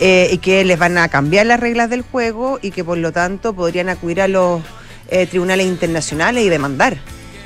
eh, 0.00 0.28
y 0.32 0.38
que 0.38 0.64
les 0.64 0.78
van 0.78 0.98
a 0.98 1.08
cambiar 1.08 1.46
las 1.46 1.60
reglas 1.60 1.88
del 1.88 2.02
juego 2.02 2.58
y 2.60 2.72
que 2.72 2.84
por 2.84 2.98
lo 2.98 3.10
tanto 3.10 3.54
podrían 3.54 3.88
acudir 3.88 4.20
a 4.20 4.28
los 4.28 4.60
eh, 5.08 5.26
tribunales 5.26 5.66
internacionales 5.66 6.44
y 6.44 6.50
demandar. 6.50 6.98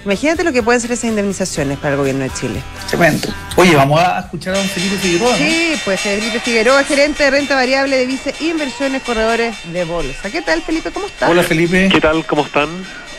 Imagínate 0.05 0.45
lo 0.45 0.53
que 0.53 0.63
pueden 0.63 0.81
ser 0.81 0.93
esas 0.93 1.05
indemnizaciones 1.05 1.79
para 1.79 1.91
el 1.91 1.97
gobierno 1.99 2.25
de 2.25 2.31
Chile. 2.31 2.63
Tremendo. 2.89 3.29
Oye, 3.57 3.77
vamos 3.77 4.01
a 4.01 4.21
escuchar 4.21 4.55
a 4.55 4.59
don 4.59 4.67
Felipe 4.69 4.97
Figueroa. 4.97 5.37
Sí, 5.37 5.75
pues 5.85 6.01
Felipe 6.01 6.41
Figueroa, 6.41 6.85
gerente 6.85 7.25
de 7.25 7.31
renta 7.31 7.55
variable 7.55 7.97
de 7.99 8.07
Vice 8.07 8.35
Inversiones 8.41 9.03
Corredores 9.03 9.57
de 9.73 9.85
Bolsa. 9.85 10.31
¿Qué 10.31 10.41
tal, 10.41 10.63
Felipe? 10.63 10.91
¿Cómo 10.91 11.07
estás? 11.07 11.29
Hola, 11.29 11.43
Felipe. 11.43 11.91
¿Qué 11.93 12.01
tal? 12.01 12.25
¿Cómo 12.27 12.47
están? 12.47 12.69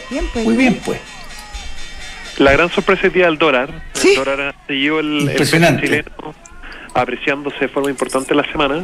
Bien, 0.10 0.26
pues. 0.34 0.46
Muy 0.46 0.56
bien, 0.56 0.82
pues. 0.84 1.00
La 2.38 2.52
gran 2.54 2.72
sorpresa 2.72 3.08
es 3.08 3.14
día 3.14 3.26
del 3.26 3.38
dólar. 3.38 3.84
¿Sí? 3.94 4.16
El 4.18 4.26
dólar 4.26 4.56
siguió 4.68 5.00
el, 5.00 5.30
el 5.30 5.48
chileno 5.48 6.04
apreciándose 6.94 7.60
de 7.60 7.68
forma 7.68 7.90
importante 7.90 8.34
la 8.34 8.44
semana. 8.52 8.84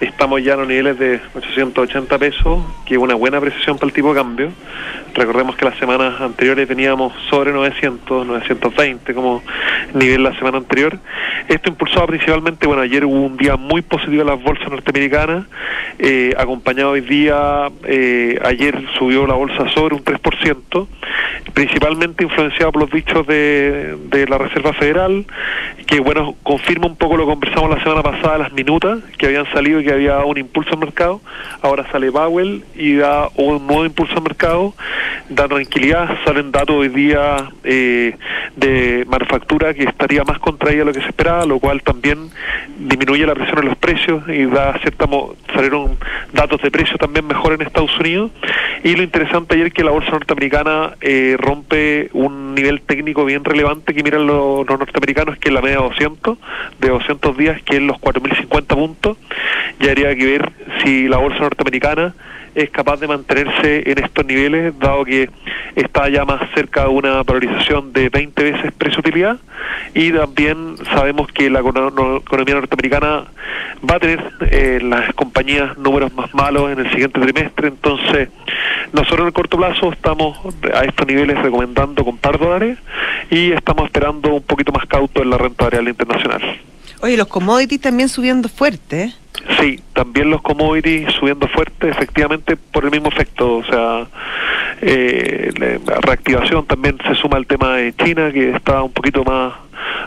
Estamos 0.00 0.42
ya 0.42 0.54
a 0.54 0.56
los 0.56 0.68
niveles 0.68 0.98
de 0.98 1.20
880 1.34 2.18
pesos, 2.18 2.64
que 2.84 2.94
es 2.94 3.00
una 3.00 3.14
buena 3.14 3.38
apreciación 3.38 3.76
para 3.76 3.86
el 3.86 3.92
tipo 3.92 4.12
de 4.12 4.20
cambio. 4.20 4.52
Recordemos 5.14 5.56
que 5.56 5.64
las 5.64 5.78
semanas 5.78 6.20
anteriores 6.20 6.66
teníamos 6.66 7.12
sobre 7.28 7.52
900, 7.52 8.26
920 8.26 9.14
como 9.14 9.42
nivel 9.94 10.22
la 10.22 10.34
semana 10.38 10.58
anterior. 10.58 10.98
Esto 11.48 11.68
impulsado 11.68 12.06
principalmente, 12.06 12.66
bueno, 12.66 12.82
ayer 12.82 13.04
hubo 13.04 13.26
un 13.26 13.36
día 13.36 13.56
muy 13.56 13.82
positivo 13.82 14.22
en 14.22 14.28
las 14.28 14.42
bolsas 14.42 14.70
norteamericanas, 14.70 15.44
eh, 15.98 16.34
acompañado 16.38 16.92
hoy 16.92 17.02
día, 17.02 17.70
eh, 17.84 18.38
ayer 18.44 18.82
subió 18.98 19.26
la 19.26 19.34
bolsa 19.34 19.68
sobre 19.70 19.94
un 19.94 20.02
3%, 20.02 20.88
principalmente 21.52 22.24
influenciado 22.24 22.72
por 22.72 22.82
los 22.82 22.90
dichos 22.90 23.26
de, 23.26 23.96
de 24.08 24.26
la 24.26 24.38
Reserva 24.38 24.72
Federal, 24.72 25.26
que 25.86 26.00
bueno, 26.00 26.34
confirma 26.42 26.86
un 26.86 26.96
poco 26.96 27.16
lo 27.16 27.24
que 27.24 27.32
conversamos 27.32 27.70
la 27.70 27.82
semana 27.82 28.02
pasada, 28.02 28.38
las 28.38 28.52
minutas 28.52 29.00
que 29.18 29.26
habían 29.26 29.50
salido 29.52 29.81
que 29.84 29.92
había 29.92 30.18
un 30.24 30.38
impulso 30.38 30.72
al 30.72 30.78
mercado, 30.78 31.20
ahora 31.60 31.90
sale 31.90 32.10
Powell 32.10 32.64
y 32.74 32.96
da 32.96 33.28
un 33.36 33.66
nuevo 33.66 33.84
impulso 33.84 34.14
al 34.16 34.22
mercado, 34.22 34.74
da 35.28 35.48
tranquilidad, 35.48 36.18
salen 36.24 36.52
datos 36.52 36.76
hoy 36.76 36.88
día 36.88 37.50
eh, 37.64 38.16
de 38.56 39.04
manufactura 39.08 39.74
que 39.74 39.84
estaría 39.84 40.24
más 40.24 40.38
contraída 40.38 40.80
de 40.80 40.84
lo 40.86 40.92
que 40.92 41.00
se 41.00 41.08
esperaba, 41.08 41.44
lo 41.46 41.58
cual 41.58 41.82
también 41.82 42.30
disminuye 42.78 43.26
la 43.26 43.34
presión 43.34 43.58
en 43.60 43.66
los 43.66 43.76
precios 43.76 44.22
y 44.28 44.44
da 44.46 44.78
cierta 44.78 45.06
salieron 45.54 45.96
datos 46.32 46.60
de 46.62 46.70
precios 46.70 46.98
también 46.98 47.26
mejor 47.26 47.54
en 47.54 47.62
Estados 47.62 47.96
Unidos. 47.98 48.30
Y 48.84 48.94
lo 48.96 49.02
interesante 49.02 49.54
ayer 49.54 49.68
es 49.68 49.74
que 49.74 49.84
la 49.84 49.90
bolsa 49.90 50.10
norteamericana 50.10 50.94
eh, 51.00 51.36
rompe 51.38 52.08
un 52.12 52.51
nivel 52.54 52.80
técnico 52.82 53.24
bien 53.24 53.44
relevante 53.44 53.94
que 53.94 54.02
miran 54.02 54.26
los, 54.26 54.66
norteamericanos 54.66 55.38
que 55.38 55.48
es 55.48 55.54
la 55.54 55.60
media 55.60 55.78
200 55.78 56.38
de 56.80 56.88
200 56.88 57.36
días 57.36 57.62
que 57.62 57.76
es 57.76 57.82
los 57.82 57.96
4.050 57.98 58.66
puntos. 58.66 59.16
Y 59.80 59.88
habría 59.88 60.14
que 60.14 60.26
ver 60.26 60.52
si 60.82 61.08
la 61.08 61.18
bolsa 61.18 61.40
norteamericana 61.40 62.14
es 62.54 62.70
capaz 62.70 63.00
de 63.00 63.08
mantenerse 63.08 63.90
en 63.90 64.04
estos 64.04 64.26
niveles, 64.26 64.78
dado 64.78 65.04
que 65.04 65.30
está 65.74 66.08
ya 66.08 66.24
más 66.24 66.42
cerca 66.54 66.82
de 66.82 66.88
una 66.88 67.22
valorización 67.22 67.92
de 67.92 68.08
20 68.10 68.42
veces 68.42 68.72
precio-utilidad, 68.72 69.38
y 69.94 70.12
también 70.12 70.76
sabemos 70.94 71.28
que 71.32 71.48
la 71.48 71.60
economía 71.60 72.54
norteamericana 72.54 73.24
va 73.88 73.96
a 73.96 74.00
tener 74.00 74.22
eh, 74.50 74.80
las 74.82 75.14
compañías 75.14 75.76
números 75.78 76.12
más 76.14 76.32
malos 76.34 76.70
en 76.70 76.80
el 76.80 76.90
siguiente 76.90 77.20
trimestre, 77.20 77.68
entonces 77.68 78.28
nosotros 78.92 79.20
en 79.20 79.26
el 79.26 79.32
corto 79.32 79.56
plazo 79.56 79.92
estamos 79.92 80.38
a 80.74 80.84
estos 80.84 81.06
niveles 81.06 81.38
recomendando 81.42 82.04
comprar 82.04 82.38
dólares 82.38 82.78
y 83.30 83.52
estamos 83.52 83.86
esperando 83.86 84.34
un 84.34 84.42
poquito 84.42 84.72
más 84.72 84.86
cauto 84.86 85.22
en 85.22 85.30
la 85.30 85.38
renta 85.38 85.64
variable 85.64 85.90
internacional. 85.90 86.60
Oye, 87.00 87.16
los 87.16 87.26
commodities 87.26 87.80
también 87.80 88.08
subiendo 88.08 88.48
fuerte. 88.48 89.02
¿eh? 89.02 89.12
Sí, 89.58 89.80
también 89.92 90.30
los 90.30 90.40
commodities 90.40 91.12
subiendo 91.14 91.48
fuerte, 91.48 91.88
efectivamente, 91.88 92.56
por 92.56 92.84
el 92.84 92.92
mismo 92.92 93.08
efecto. 93.08 93.56
O 93.56 93.64
sea, 93.64 94.06
eh, 94.80 95.50
la 95.84 96.00
reactivación 96.00 96.64
también 96.66 96.98
se 97.04 97.14
suma 97.16 97.38
al 97.38 97.46
tema 97.46 97.74
de 97.74 97.92
China, 97.94 98.30
que 98.30 98.50
está 98.50 98.82
un 98.82 98.92
poquito 98.92 99.24
más 99.24 99.52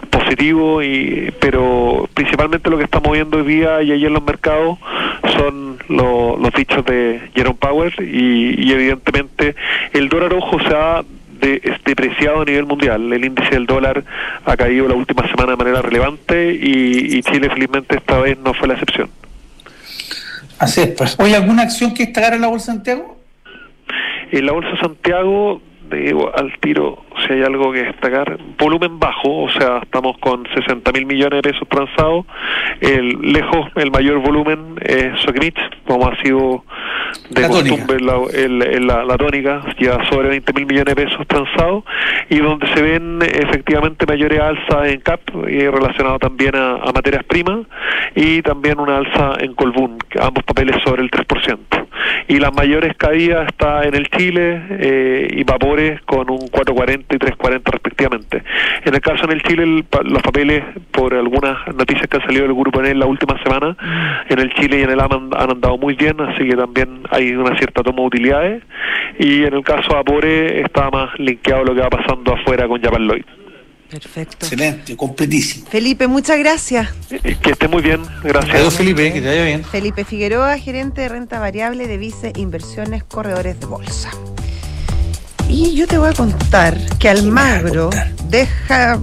positivo, 0.10 0.82
y 0.82 1.34
pero 1.40 2.10
principalmente 2.14 2.70
lo 2.70 2.78
que 2.78 2.84
estamos 2.84 3.12
viendo 3.12 3.38
hoy 3.38 3.44
día 3.44 3.82
y 3.82 3.92
ayer 3.92 4.08
en 4.08 4.14
los 4.14 4.24
mercados 4.24 4.78
son 5.38 5.78
los 5.88 6.54
dichos 6.54 6.86
de 6.86 7.30
Jerome 7.36 7.58
Powell 7.60 7.94
y, 8.00 8.68
y 8.68 8.72
evidentemente 8.72 9.56
el 9.94 10.10
dólar 10.10 10.32
rojo 10.32 10.60
se 10.60 10.76
ha 10.76 11.04
de, 11.40 11.78
depreciado 11.86 12.42
a 12.42 12.46
nivel 12.46 12.66
mundial. 12.66 13.12
El 13.12 13.26
índice 13.26 13.52
del 13.52 13.66
dólar 13.66 14.04
ha 14.46 14.58
caído 14.58 14.88
la 14.88 14.96
última 14.96 15.28
semana 15.28 15.52
de 15.52 15.58
manera 15.58 15.82
relevante 15.82 16.54
y, 16.54 17.22
Chile 17.24 17.50
felizmente 17.50 17.98
esta 17.98 18.20
vez 18.20 18.38
no 18.40 18.54
fue 18.54 18.68
la 18.68 18.74
excepción. 18.76 19.10
Así 20.60 20.82
es, 20.82 20.88
pues. 20.90 21.20
¿Hay 21.20 21.34
alguna 21.34 21.64
acción 21.64 21.94
que 21.94 22.06
destacar 22.06 22.34
en 22.34 22.42
la 22.42 22.48
Bolsa 22.48 22.68
Santiago? 22.68 23.18
En 24.32 24.46
la 24.46 24.52
Bolsa 24.52 24.78
Santiago 24.80 25.62
digo 25.90 26.32
al 26.36 26.58
tiro 26.60 27.04
si 27.26 27.34
hay 27.34 27.44
algo 27.44 27.72
que 27.72 27.84
destacar. 27.84 28.38
Volumen 28.58 29.00
bajo, 29.00 29.44
o 29.44 29.50
sea, 29.50 29.80
estamos 29.84 30.18
con 30.20 30.46
60 30.54 30.92
mil 30.92 31.06
millones 31.06 31.42
de 31.42 31.52
pesos 31.52 31.68
transados. 31.70 32.26
El, 32.82 33.20
lejos, 33.34 33.70
el 33.76 33.92
mayor 33.92 34.20
volumen 34.20 34.76
es 34.82 35.20
Sokimich, 35.22 35.58
como 35.86 36.08
ha 36.08 36.16
sido 36.22 36.64
de 37.30 37.48
costumbre 37.48 38.00
la, 38.00 39.04
la, 39.04 39.18
tónica, 39.18 39.62
ya 39.80 40.04
sobre 40.10 40.30
20 40.30 40.54
mil 40.54 40.66
millones 40.66 40.96
de 40.96 41.06
pesos 41.06 41.28
transados, 41.28 41.84
y 42.30 42.38
donde 42.38 42.68
se 42.74 42.82
ven 42.82 43.20
efectivamente 43.22 44.06
mayores 44.06 44.40
alzas 44.40 44.88
en 44.88 45.02
CAP, 45.02 45.22
y 45.48 45.68
relacionado 45.68 46.20
también 46.20 46.56
a, 46.56 46.92
materias 46.94 47.24
primas, 47.26 47.66
y 48.16 48.42
también 48.42 48.80
una 48.80 48.98
alza 48.98 49.34
en 49.40 49.54
Colbún, 49.56 49.98
ambos 50.20 50.44
papeles 50.44 50.78
sobre 50.84 51.04
el 51.04 51.12
3%. 51.12 51.58
Y 52.28 52.40
las 52.40 52.54
mayores 52.54 52.96
caídas 52.98 53.48
está 53.48 53.84
en 53.84 53.96
el 53.96 54.08
Chile 54.10 54.62
eh, 54.70 55.28
y 55.32 55.44
Vapores 55.44 56.02
con 56.02 56.30
un 56.30 56.48
440 56.48 57.16
y 57.16 57.18
340 57.18 57.72
respectivamente. 57.72 58.44
En 58.84 58.94
el 58.94 59.02
caso 59.02 59.26
en 59.26 59.32
el 59.32 59.42
Chile, 59.44 59.86
los 60.04 60.22
papeles, 60.22 60.64
por 60.92 61.14
algunas 61.14 61.68
noticias 61.76 62.08
que 62.08 62.18
han 62.18 62.24
salido 62.24 62.44
del 62.44 62.54
grupo 62.54 62.84
en 62.84 63.00
la 63.00 63.06
última 63.06 63.42
semana, 63.44 63.76
en 64.30 64.40
el 64.40 64.54
Chile 64.54 64.80
y 64.80 64.84
en 64.84 64.92
el 64.92 65.00
AM 65.00 65.16
han, 65.36 65.52
andado 65.52 65.78
muy 65.78 65.96
bien, 65.96 66.20
así 66.22 66.48
que 66.48 66.56
también 66.56 67.04
hay 67.12 67.34
una 67.34 67.58
cierta 67.58 67.84
toma 67.84 68.02
de 68.02 68.08
utilidades. 68.08 68.64
Y 69.20 69.44
en 69.44 69.54
el 69.54 69.64
caso 69.64 69.94
de 69.94 70.00
Apore 70.00 70.62
está 70.62 70.90
más 70.90 71.10
linkeado 71.20 71.64
lo 71.64 71.76
que 71.76 71.82
va 71.82 71.90
pasando 71.90 72.34
afuera 72.34 72.68
con 72.68 72.82
Japan 72.82 73.08
Lloyd. 73.08 73.24
Perfecto. 73.90 74.46
Excelente, 74.46 74.98
completísimo. 74.98 75.68
Felipe, 75.68 76.08
muchas 76.08 76.40
gracias. 76.40 76.90
Eh, 77.12 77.38
que 77.42 77.52
esté 77.52 77.68
muy 77.68 77.82
bien, 77.82 78.02
gracias. 78.24 78.76
Felipe, 78.76 79.14
que 79.14 79.22
te 79.22 79.28
vaya 79.28 79.44
bien. 79.44 79.64
Felipe 79.64 80.04
Figueroa, 80.04 80.58
gerente 80.58 81.02
de 81.02 81.10
renta 81.10 81.40
variable 81.40 81.88
de 81.88 81.98
Vice 81.98 82.34
Inversiones 82.36 83.04
Corredores 83.04 83.60
de 83.60 83.66
Bolsa. 83.68 84.10
Y 85.48 85.76
yo 85.76 85.88
te 85.88 85.98
voy 85.98 86.10
a 86.10 86.14
contar 86.14 86.76
que 86.98 87.08
Almagro 87.08 87.92
deja, 88.28 89.00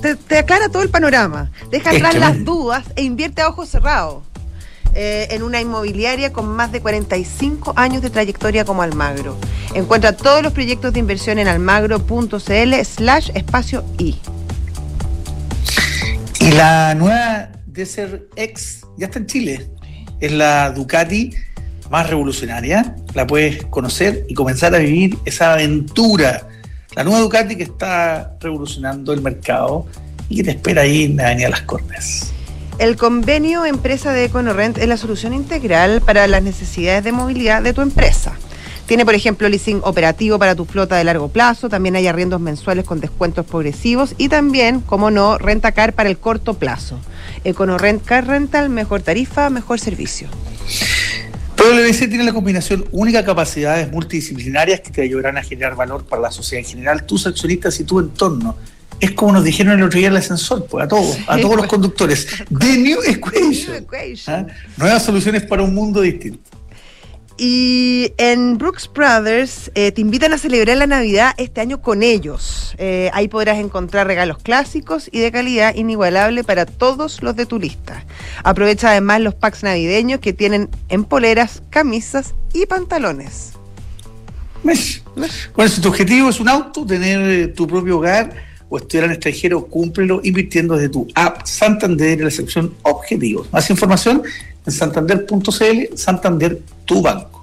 te, 0.00 0.38
aclara 0.38 0.68
todo 0.68 0.82
el 0.82 0.88
panorama, 0.88 1.50
deja 1.70 1.90
atrás 1.90 2.14
las 2.14 2.44
dudas 2.44 2.84
e 2.94 3.02
invierte 3.02 3.42
a 3.42 3.48
ojos 3.48 3.68
cerrados. 3.68 4.22
Eh, 4.94 5.28
en 5.30 5.42
una 5.42 5.58
inmobiliaria 5.58 6.34
con 6.34 6.48
más 6.48 6.70
de 6.70 6.82
45 6.82 7.72
años 7.76 8.02
de 8.02 8.10
trayectoria 8.10 8.66
como 8.66 8.82
Almagro. 8.82 9.38
Encuentra 9.74 10.14
todos 10.14 10.42
los 10.42 10.52
proyectos 10.52 10.92
de 10.92 11.00
inversión 11.00 11.38
en 11.38 11.48
almagro.cl 11.48 12.74
slash 12.84 13.30
espacio. 13.34 13.84
Y 13.98 14.20
la 16.50 16.94
nueva 16.94 17.48
Desert 17.64 18.24
X 18.36 18.82
ya 18.98 19.06
está 19.06 19.18
en 19.18 19.26
Chile. 19.26 19.70
Es 20.20 20.32
la 20.32 20.70
Ducati 20.70 21.34
más 21.90 22.08
revolucionaria, 22.08 22.96
la 23.14 23.26
puedes 23.26 23.64
conocer 23.66 24.24
y 24.28 24.34
comenzar 24.34 24.74
a 24.74 24.78
vivir 24.78 25.18
esa 25.24 25.54
aventura. 25.54 26.48
La 26.94 27.04
nueva 27.04 27.20
Ducati 27.20 27.56
que 27.56 27.62
está 27.62 28.36
revolucionando 28.40 29.12
el 29.14 29.22
mercado 29.22 29.86
y 30.28 30.36
que 30.36 30.44
te 30.44 30.50
espera 30.50 30.82
ahí 30.82 31.04
en 31.04 31.16
la 31.16 31.28
Avenida 31.28 31.48
Las 31.48 31.62
Cortes. 31.62 32.32
El 32.78 32.96
convenio 32.96 33.64
empresa 33.64 34.12
de 34.12 34.24
EconoRent 34.24 34.78
es 34.78 34.88
la 34.88 34.96
solución 34.96 35.34
integral 35.34 36.00
para 36.00 36.26
las 36.26 36.42
necesidades 36.42 37.04
de 37.04 37.12
movilidad 37.12 37.62
de 37.62 37.74
tu 37.74 37.82
empresa. 37.82 38.32
Tiene, 38.86 39.04
por 39.04 39.14
ejemplo, 39.14 39.48
leasing 39.48 39.80
operativo 39.84 40.38
para 40.38 40.54
tu 40.54 40.64
flota 40.64 40.96
de 40.96 41.04
largo 41.04 41.28
plazo, 41.28 41.68
también 41.68 41.96
hay 41.96 42.08
arriendos 42.08 42.40
mensuales 42.40 42.84
con 42.84 43.00
descuentos 43.00 43.46
progresivos 43.46 44.14
y 44.18 44.28
también, 44.28 44.80
como 44.80 45.10
no, 45.10 45.38
renta 45.38 45.72
car 45.72 45.92
para 45.92 46.08
el 46.08 46.18
corto 46.18 46.54
plazo. 46.54 46.98
EconoRent 47.44 48.04
Car 48.04 48.26
Rental, 48.26 48.68
mejor 48.70 49.02
tarifa, 49.02 49.50
mejor 49.50 49.78
servicio. 49.78 50.28
PwC 51.56 52.08
tiene 52.08 52.24
la 52.24 52.32
combinación 52.32 52.86
única 52.90 53.18
de 53.18 53.24
capacidades 53.24 53.92
multidisciplinarias 53.92 54.80
que 54.80 54.90
te 54.90 55.02
ayudarán 55.02 55.38
a 55.38 55.44
generar 55.44 55.76
valor 55.76 56.04
para 56.04 56.20
la 56.20 56.30
sociedad 56.32 56.64
en 56.64 56.70
general, 56.70 57.04
tus 57.04 57.26
accionistas 57.26 57.78
y 57.78 57.84
tu 57.84 58.00
entorno. 58.00 58.56
Es 59.02 59.10
como 59.10 59.32
nos 59.32 59.42
dijeron 59.42 59.80
el 59.80 59.82
otro 59.82 59.98
día 59.98 60.06
en 60.06 60.12
el 60.12 60.18
ascensor, 60.18 60.64
pues 60.66 60.84
a 60.84 60.86
todos, 60.86 61.18
a 61.26 61.36
todos 61.36 61.56
los 61.56 61.66
conductores. 61.66 62.24
The 62.56 62.78
New 62.78 63.00
Equation. 63.04 63.84
¿Ah? 64.28 64.46
Nuevas 64.76 65.04
soluciones 65.04 65.42
para 65.42 65.64
un 65.64 65.74
mundo 65.74 66.02
distinto. 66.02 66.48
Y 67.36 68.12
en 68.16 68.58
Brooks 68.58 68.88
Brothers 68.94 69.72
eh, 69.74 69.90
te 69.90 70.00
invitan 70.00 70.32
a 70.32 70.38
celebrar 70.38 70.76
la 70.76 70.86
Navidad 70.86 71.34
este 71.36 71.60
año 71.60 71.82
con 71.82 72.04
ellos. 72.04 72.76
Eh, 72.78 73.10
ahí 73.12 73.26
podrás 73.26 73.58
encontrar 73.58 74.06
regalos 74.06 74.38
clásicos 74.38 75.08
y 75.10 75.18
de 75.18 75.32
calidad 75.32 75.74
inigualable 75.74 76.44
para 76.44 76.64
todos 76.64 77.24
los 77.24 77.34
de 77.34 77.44
tu 77.44 77.58
lista. 77.58 78.04
Aprovecha 78.44 78.90
además 78.90 79.20
los 79.20 79.34
packs 79.34 79.64
navideños 79.64 80.20
que 80.20 80.32
tienen 80.32 80.70
en 80.88 81.02
poleras, 81.02 81.64
camisas 81.70 82.34
y 82.52 82.66
pantalones. 82.66 83.54
Bueno, 84.62 85.68
si 85.68 85.80
tu 85.80 85.88
objetivo 85.88 86.28
es 86.28 86.38
un 86.38 86.48
auto, 86.48 86.86
tener 86.86 87.20
eh, 87.28 87.48
tu 87.48 87.66
propio 87.66 87.96
hogar 87.96 88.51
o 88.72 88.78
estudiar 88.78 89.10
extranjero, 89.10 89.66
cúmplelo 89.66 90.22
invirtiendo 90.24 90.76
desde 90.76 90.88
tu 90.88 91.06
app 91.14 91.44
Santander 91.44 92.18
en 92.18 92.24
la 92.24 92.30
sección 92.30 92.74
Objetivos. 92.80 93.52
Más 93.52 93.68
información 93.68 94.22
en 94.64 94.72
santander.cl, 94.72 95.94
Santander, 95.94 96.58
tu 96.86 97.02
banco. 97.02 97.42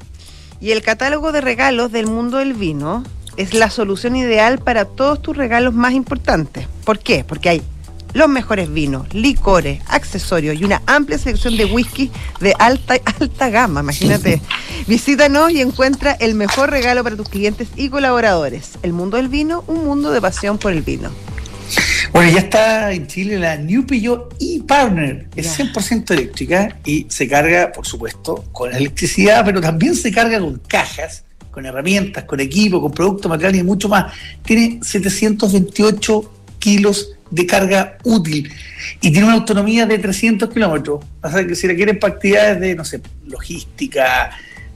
Y 0.59 0.71
el 0.71 0.81
catálogo 0.81 1.31
de 1.31 1.41
regalos 1.41 1.91
del 1.91 2.07
mundo 2.07 2.39
del 2.39 2.55
vino 2.55 3.03
es 3.37 3.53
la 3.53 3.69
solución 3.69 4.15
ideal 4.15 4.57
para 4.57 4.85
todos 4.85 5.21
tus 5.21 5.37
regalos 5.37 5.75
más 5.75 5.93
importantes. 5.93 6.67
¿Por 6.83 6.97
qué? 6.97 7.23
Porque 7.23 7.49
hay 7.49 7.61
los 8.13 8.27
mejores 8.27 8.71
vinos, 8.71 9.13
licores, 9.13 9.81
accesorios 9.87 10.59
y 10.59 10.63
una 10.63 10.81
amplia 10.85 11.17
selección 11.17 11.57
de 11.57 11.65
whisky 11.65 12.11
de 12.39 12.53
alta, 12.57 12.95
alta 13.19 13.49
gama, 13.49 13.81
imagínate. 13.81 14.41
Visítanos 14.87 15.51
y 15.51 15.61
encuentra 15.61 16.13
el 16.13 16.35
mejor 16.35 16.71
regalo 16.71 17.03
para 17.03 17.15
tus 17.15 17.29
clientes 17.29 17.67
y 17.75 17.89
colaboradores. 17.89 18.79
El 18.81 18.93
mundo 18.93 19.17
del 19.17 19.27
vino, 19.27 19.63
un 19.67 19.83
mundo 19.83 20.11
de 20.11 20.21
pasión 20.21 20.57
por 20.57 20.71
el 20.73 20.81
vino. 20.81 21.11
Bueno, 22.11 22.31
ya 22.31 22.39
está 22.39 22.91
en 22.91 23.05
Chile 23.07 23.37
la 23.37 23.55
New 23.55 23.85
Peugeot 23.85 24.35
e-Partner. 24.39 25.27
Es 25.35 25.59
100% 25.59 26.11
eléctrica 26.11 26.77
y 26.83 27.05
se 27.09 27.27
carga, 27.27 27.71
por 27.71 27.85
supuesto, 27.85 28.45
con 28.51 28.73
electricidad, 28.73 29.45
pero 29.45 29.61
también 29.61 29.95
se 29.95 30.11
carga 30.11 30.39
con 30.39 30.59
cajas, 30.67 31.23
con 31.51 31.65
herramientas, 31.65 32.23
con 32.23 32.39
equipo, 32.39 32.81
con 32.81 32.91
productos, 32.91 33.29
materiales 33.29 33.61
y 33.61 33.63
mucho 33.63 33.87
más. 33.87 34.11
Tiene 34.43 34.79
728 34.81 36.33
kilos 36.57 37.18
de 37.31 37.45
carga 37.45 37.97
útil 38.03 38.51
y 39.01 39.11
tiene 39.11 39.25
una 39.27 39.35
autonomía 39.35 39.85
de 39.85 39.99
300 39.99 40.49
kilómetros. 40.49 41.03
O 41.21 41.29
sea 41.29 41.45
que 41.45 41.55
si 41.55 41.67
la 41.67 41.75
quieren 41.75 41.99
para 41.99 42.13
actividades 42.13 42.59
de, 42.59 42.75
no 42.75 42.85
sé, 42.85 43.01
logística, 43.25 44.31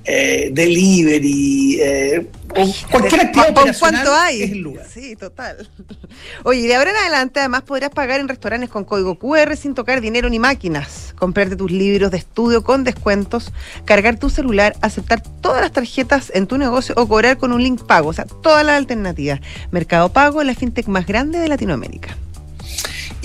eh, 0.05 0.50
delivery, 0.51 1.77
eh, 1.79 2.27
o 2.55 2.74
cualquier 2.91 3.22
actividad 3.22 3.53
¿Con 3.53 3.74
cuánto 3.79 4.13
hay? 4.13 4.43
es 4.43 4.51
el 4.51 4.60
lugar. 4.60 4.86
Sí, 4.93 5.15
total. 5.15 5.69
Oye, 6.43 6.67
de 6.67 6.75
ahora 6.75 6.91
en 6.91 6.98
adelante 6.98 7.39
además 7.39 7.62
podrás 7.62 7.89
pagar 7.89 8.19
en 8.19 8.27
restaurantes 8.27 8.69
con 8.69 8.83
código 8.83 9.17
QR 9.17 9.55
sin 9.55 9.74
tocar 9.74 10.01
dinero 10.01 10.29
ni 10.29 10.39
máquinas, 10.39 11.15
comprarte 11.17 11.55
tus 11.55 11.72
libros 11.72 12.12
de 12.12 12.17
estudio 12.17 12.63
con 12.63 12.83
descuentos, 12.83 13.53
cargar 13.86 14.19
tu 14.19 14.29
celular, 14.29 14.75
aceptar 14.81 15.24
todas 15.41 15.62
las 15.62 15.72
tarjetas 15.72 16.31
en 16.36 16.48
tu 16.48 16.57
negocio 16.57 16.93
o 16.98 17.07
cobrar 17.07 17.38
con 17.38 17.53
un 17.53 17.63
link 17.63 17.83
pago, 17.86 18.10
o 18.10 18.13
sea, 18.13 18.25
todas 18.25 18.65
las 18.65 18.75
alternativas. 18.75 19.39
Mercado 19.72 20.10
Pago, 20.10 20.43
la 20.43 20.53
fintech 20.53 20.88
más 20.88 21.07
grande 21.07 21.39
de 21.39 21.48
Latinoamérica. 21.48 22.17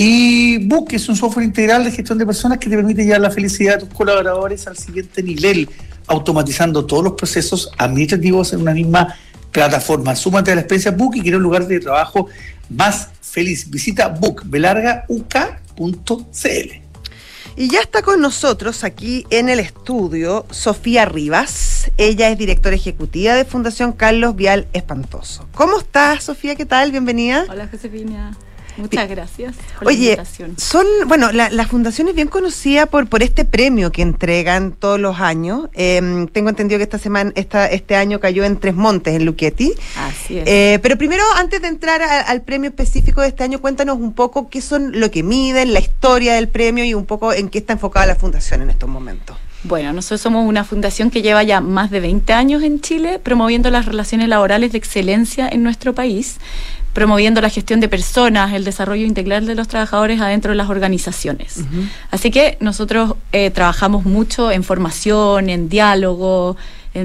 Y 0.00 0.58
Book 0.58 0.90
es 0.92 1.08
un 1.08 1.16
software 1.16 1.44
integral 1.44 1.82
de 1.82 1.90
gestión 1.90 2.18
de 2.18 2.24
personas 2.24 2.58
que 2.58 2.70
te 2.70 2.76
permite 2.76 3.04
llevar 3.04 3.20
la 3.20 3.32
felicidad 3.32 3.74
de 3.74 3.86
tus 3.86 3.92
colaboradores 3.92 4.64
al 4.68 4.78
siguiente 4.78 5.24
nivel 5.24 5.68
automatizando 6.06 6.86
todos 6.86 7.02
los 7.02 7.14
procesos 7.14 7.72
administrativos 7.76 8.52
en 8.52 8.60
una 8.60 8.74
misma 8.74 9.16
plataforma. 9.50 10.14
Súmate 10.14 10.52
a 10.52 10.54
la 10.54 10.60
experiencia 10.60 10.92
Book 10.92 11.16
y 11.16 11.20
quiere 11.20 11.36
un 11.36 11.42
lugar 11.42 11.66
de 11.66 11.80
trabajo 11.80 12.28
más 12.70 13.08
feliz. 13.20 13.68
Visita 13.68 14.08
bookbelargauk.cl. 14.08 16.82
Y 17.56 17.68
ya 17.68 17.80
está 17.80 18.02
con 18.02 18.20
nosotros 18.20 18.84
aquí 18.84 19.26
en 19.30 19.48
el 19.48 19.58
estudio 19.58 20.46
Sofía 20.50 21.06
Rivas. 21.06 21.90
Ella 21.96 22.30
es 22.30 22.38
directora 22.38 22.76
ejecutiva 22.76 23.34
de 23.34 23.44
Fundación 23.44 23.90
Carlos 23.90 24.36
Vial 24.36 24.68
Espantoso. 24.72 25.48
¿Cómo 25.54 25.80
estás, 25.80 26.22
Sofía? 26.22 26.54
¿Qué 26.54 26.66
tal? 26.66 26.92
Bienvenida. 26.92 27.46
Hola, 27.50 27.66
Josefina. 27.68 28.38
Muchas 28.78 29.08
gracias 29.08 29.56
por 29.78 29.88
Oye, 29.88 29.98
la 29.98 30.04
invitación. 30.04 30.54
Son, 30.56 30.86
bueno, 31.06 31.32
la, 31.32 31.66
fundación 31.66 32.08
es 32.08 32.14
bien 32.14 32.28
conocida 32.28 32.86
por, 32.86 33.08
por 33.08 33.22
este 33.22 33.44
premio 33.44 33.90
que 33.92 34.02
entregan 34.02 34.72
todos 34.72 35.00
los 35.00 35.20
años. 35.20 35.68
Em, 35.74 36.28
tengo 36.28 36.48
entendido 36.48 36.78
que 36.78 36.84
esta 36.84 36.98
semana, 36.98 37.32
esta, 37.34 37.66
este 37.66 37.96
año 37.96 38.20
cayó 38.20 38.44
en 38.44 38.58
Tres 38.58 38.74
Montes, 38.74 39.14
en 39.14 39.24
Luchetti. 39.24 39.72
Así 39.96 40.38
es. 40.38 40.44
Eh, 40.46 40.78
pero 40.82 40.96
primero, 40.96 41.24
antes 41.36 41.60
de 41.60 41.68
entrar 41.68 42.02
al 42.02 42.42
premio 42.42 42.70
específico 42.70 43.20
de 43.20 43.28
este 43.28 43.44
año, 43.44 43.60
cuéntanos 43.60 43.98
un 43.98 44.12
poco 44.12 44.48
qué 44.48 44.60
son 44.60 44.98
lo 45.00 45.10
que 45.10 45.22
miden, 45.22 45.72
la 45.72 45.80
historia 45.80 46.34
del 46.34 46.48
premio 46.48 46.84
y 46.84 46.94
un 46.94 47.04
poco 47.04 47.32
en 47.32 47.48
qué 47.48 47.58
está 47.58 47.72
enfocada 47.72 48.06
la 48.06 48.16
fundación 48.16 48.62
en 48.62 48.70
estos 48.70 48.88
momentos. 48.88 49.36
Bueno, 49.64 49.92
nosotros 49.92 50.20
somos 50.20 50.46
una 50.46 50.62
fundación 50.64 51.10
que 51.10 51.20
lleva 51.20 51.42
ya 51.42 51.60
más 51.60 51.90
de 51.90 51.98
20 51.98 52.32
años 52.32 52.62
en 52.62 52.80
Chile 52.80 53.18
promoviendo 53.18 53.70
las 53.70 53.86
relaciones 53.86 54.28
laborales 54.28 54.70
de 54.70 54.78
excelencia 54.78 55.48
en 55.48 55.64
nuestro 55.64 55.94
país 55.94 56.38
promoviendo 56.92 57.40
la 57.40 57.50
gestión 57.50 57.80
de 57.80 57.88
personas, 57.88 58.52
el 58.52 58.64
desarrollo 58.64 59.06
integral 59.06 59.46
de 59.46 59.54
los 59.54 59.68
trabajadores 59.68 60.20
adentro 60.20 60.50
de 60.50 60.56
las 60.56 60.68
organizaciones. 60.68 61.60
Así 62.10 62.30
que 62.30 62.56
nosotros 62.60 63.14
eh, 63.32 63.50
trabajamos 63.50 64.04
mucho 64.04 64.50
en 64.50 64.64
formación, 64.64 65.48
en 65.48 65.68
diálogo, 65.68 66.56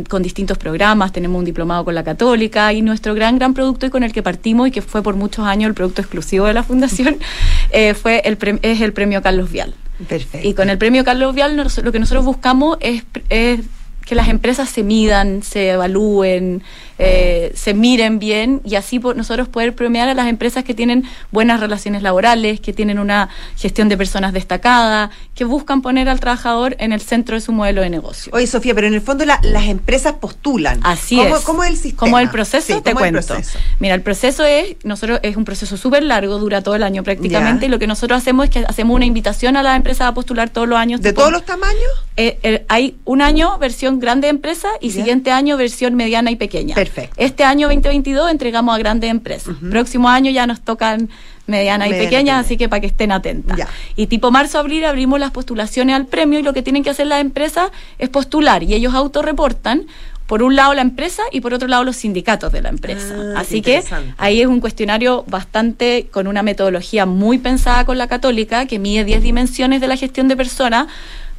con 0.10 0.24
distintos 0.24 0.58
programas, 0.58 1.12
tenemos 1.12 1.38
un 1.38 1.46
diplomado 1.46 1.86
con 1.86 1.94
la 1.94 2.04
Católica 2.04 2.74
y 2.74 2.82
nuestro 2.82 3.14
gran, 3.14 3.38
gran 3.38 3.54
producto 3.54 3.86
y 3.86 3.90
con 3.90 4.04
el 4.04 4.12
que 4.12 4.24
partimos 4.24 4.68
y 4.68 4.72
que 4.72 4.82
fue 4.82 5.04
por 5.04 5.16
muchos 5.16 5.46
años 5.46 5.70
el 5.70 5.76
producto 5.76 6.02
exclusivo 6.02 6.46
de 6.46 6.54
la 6.54 6.64
Fundación 6.64 7.18
eh, 7.72 7.94
fue 7.94 8.22
el 8.26 8.38
es 8.62 8.82
el 8.82 8.94
premio 8.94 9.22
Carlos 9.22 9.52
Vial. 9.52 9.76
Perfecto. 10.08 10.48
Y 10.48 10.54
con 10.54 10.70
el 10.70 10.78
premio 10.78 11.04
Carlos 11.04 11.36
Vial 11.36 11.56
lo 11.56 11.92
que 11.92 12.00
nosotros 12.00 12.26
buscamos 12.26 12.78
es, 12.80 13.04
es 13.30 13.60
que 14.06 14.16
las 14.16 14.28
empresas 14.28 14.70
se 14.70 14.84
midan, 14.84 15.44
se 15.44 15.70
evalúen, 15.72 16.64
eh, 17.00 17.52
se 17.56 17.74
miren 17.74 18.20
bien 18.20 18.62
y 18.64 18.76
así 18.76 19.00
nosotros 19.00 19.48
poder 19.48 19.74
premiar 19.74 20.10
a 20.10 20.14
las 20.14 20.28
empresas 20.28 20.64
que 20.64 20.74
tienen 20.74 21.04
buenas 21.32 21.60
relaciones 21.60 22.04
laborales, 22.04 22.60
que 22.60 22.74
tienen 22.74 23.00
una 23.00 23.30
gestión 23.58 23.90
de 23.90 23.98
personas 23.98 24.34
destacada, 24.34 25.10
que 25.36 25.46
buscan 25.46 25.82
poner 25.82 26.10
al 26.10 26.20
trabajador 26.20 26.76
en 26.80 26.94
el 26.94 27.02
centro 27.02 27.36
de 27.36 27.42
su 27.42 27.52
modelo 27.52 27.82
de 27.82 27.90
negocio. 27.90 28.32
Oye, 28.36 28.48
Sofía, 28.48 28.76
pero 28.76 28.88
en 28.88 28.94
el 28.94 29.02
fondo 29.02 29.26
las 29.26 29.66
empresas 29.66 30.14
postulan. 30.14 30.80
Así 30.84 31.20
es. 31.20 31.34
¿Cómo 31.42 31.64
es 31.64 31.72
el 31.72 31.78
sistema? 31.78 32.00
¿Cómo 32.00 32.20
el 32.20 32.30
proceso? 32.30 32.82
Te 32.82 32.94
cuento. 32.94 33.36
Mira, 33.80 33.96
el 33.96 34.02
proceso 34.02 34.46
es, 34.46 34.76
nosotros 34.84 35.20
es 35.24 35.36
un 35.36 35.46
proceso 35.46 35.78
súper 35.78 36.04
largo, 36.04 36.38
dura 36.38 36.62
todo 36.62 36.76
el 36.76 36.84
año 36.84 37.04
prácticamente, 37.04 37.66
y 37.66 37.70
lo 37.70 37.80
que 37.80 37.88
nosotros 37.88 38.18
hacemos 38.18 38.46
es 38.46 38.52
que 38.52 38.66
hacemos 38.68 38.96
una 38.96 39.06
invitación 39.06 39.58
a 39.58 39.64
las 39.64 39.76
empresas 39.76 40.08
a 40.08 40.14
postular 40.14 40.50
todos 40.50 40.68
los 40.68 40.78
años. 40.78 41.02
¿De 41.02 41.14
todos 41.14 41.32
los 41.32 41.46
tamaños? 41.46 41.74
Eh, 42.16 42.66
hay 42.68 42.96
un 43.06 43.22
año 43.22 43.58
versión 43.58 44.00
grande 44.00 44.28
empresa 44.28 44.70
y 44.80 44.92
siguiente 44.92 45.32
año 45.32 45.58
versión 45.58 45.96
mediana 45.96 46.32
y 46.32 46.36
pequeña. 46.36 46.76
Perfecto. 46.86 47.16
Este 47.18 47.44
año 47.44 47.68
2022 47.68 48.32
entregamos 48.32 48.76
a 48.76 48.78
grandes 48.78 49.10
empresas. 49.10 49.56
Próximo 49.70 50.10
año 50.10 50.32
ya 50.32 50.48
nos 50.48 50.62
tocan 50.62 51.10
medianas 51.48 51.90
y 51.90 51.92
pequeñas, 51.92 52.46
así 52.46 52.58
que 52.58 52.70
para 52.70 52.82
que 52.82 52.88
estén 52.88 53.12
atentas. 53.12 53.60
Y 53.96 54.08
tipo 54.08 54.32
marzo-abril 54.32 54.86
abrimos 54.86 55.20
las 55.20 55.32
postulaciones 55.32 55.96
al 55.96 56.06
premio 56.06 56.40
y 56.40 56.44
lo 56.44 56.54
que 56.54 56.62
tienen 56.62 56.84
que 56.84 56.90
hacer 56.90 57.08
las 57.08 57.22
empresas 57.22 57.72
es 58.00 58.10
postular 58.10 58.64
y 58.64 58.74
ellos 58.74 58.94
autorreportan 58.94 59.86
por 60.28 60.42
un 60.42 60.56
lado 60.56 60.74
la 60.74 60.82
empresa 60.82 61.22
y 61.32 61.42
por 61.42 61.54
otro 61.54 61.68
lado 61.68 61.84
los 61.84 61.98
sindicatos 61.98 62.52
de 62.52 62.62
la 62.62 62.70
empresa. 62.70 63.14
Ah, 63.36 63.42
Así 63.42 63.62
que 63.62 63.84
ahí 64.18 64.42
es 64.42 64.48
un 64.48 64.62
cuestionario 64.62 65.26
bastante 65.28 66.08
con 66.12 66.28
una 66.28 66.44
metodología 66.44 67.06
muy 67.06 67.38
pensada 67.40 67.86
con 67.86 67.98
la 67.98 68.08
católica 68.08 68.66
que 68.66 68.80
mide 68.80 69.04
10 69.04 69.22
dimensiones 69.22 69.82
de 69.82 69.88
la 69.88 69.98
gestión 69.98 70.28
de 70.30 70.38
personas 70.38 70.88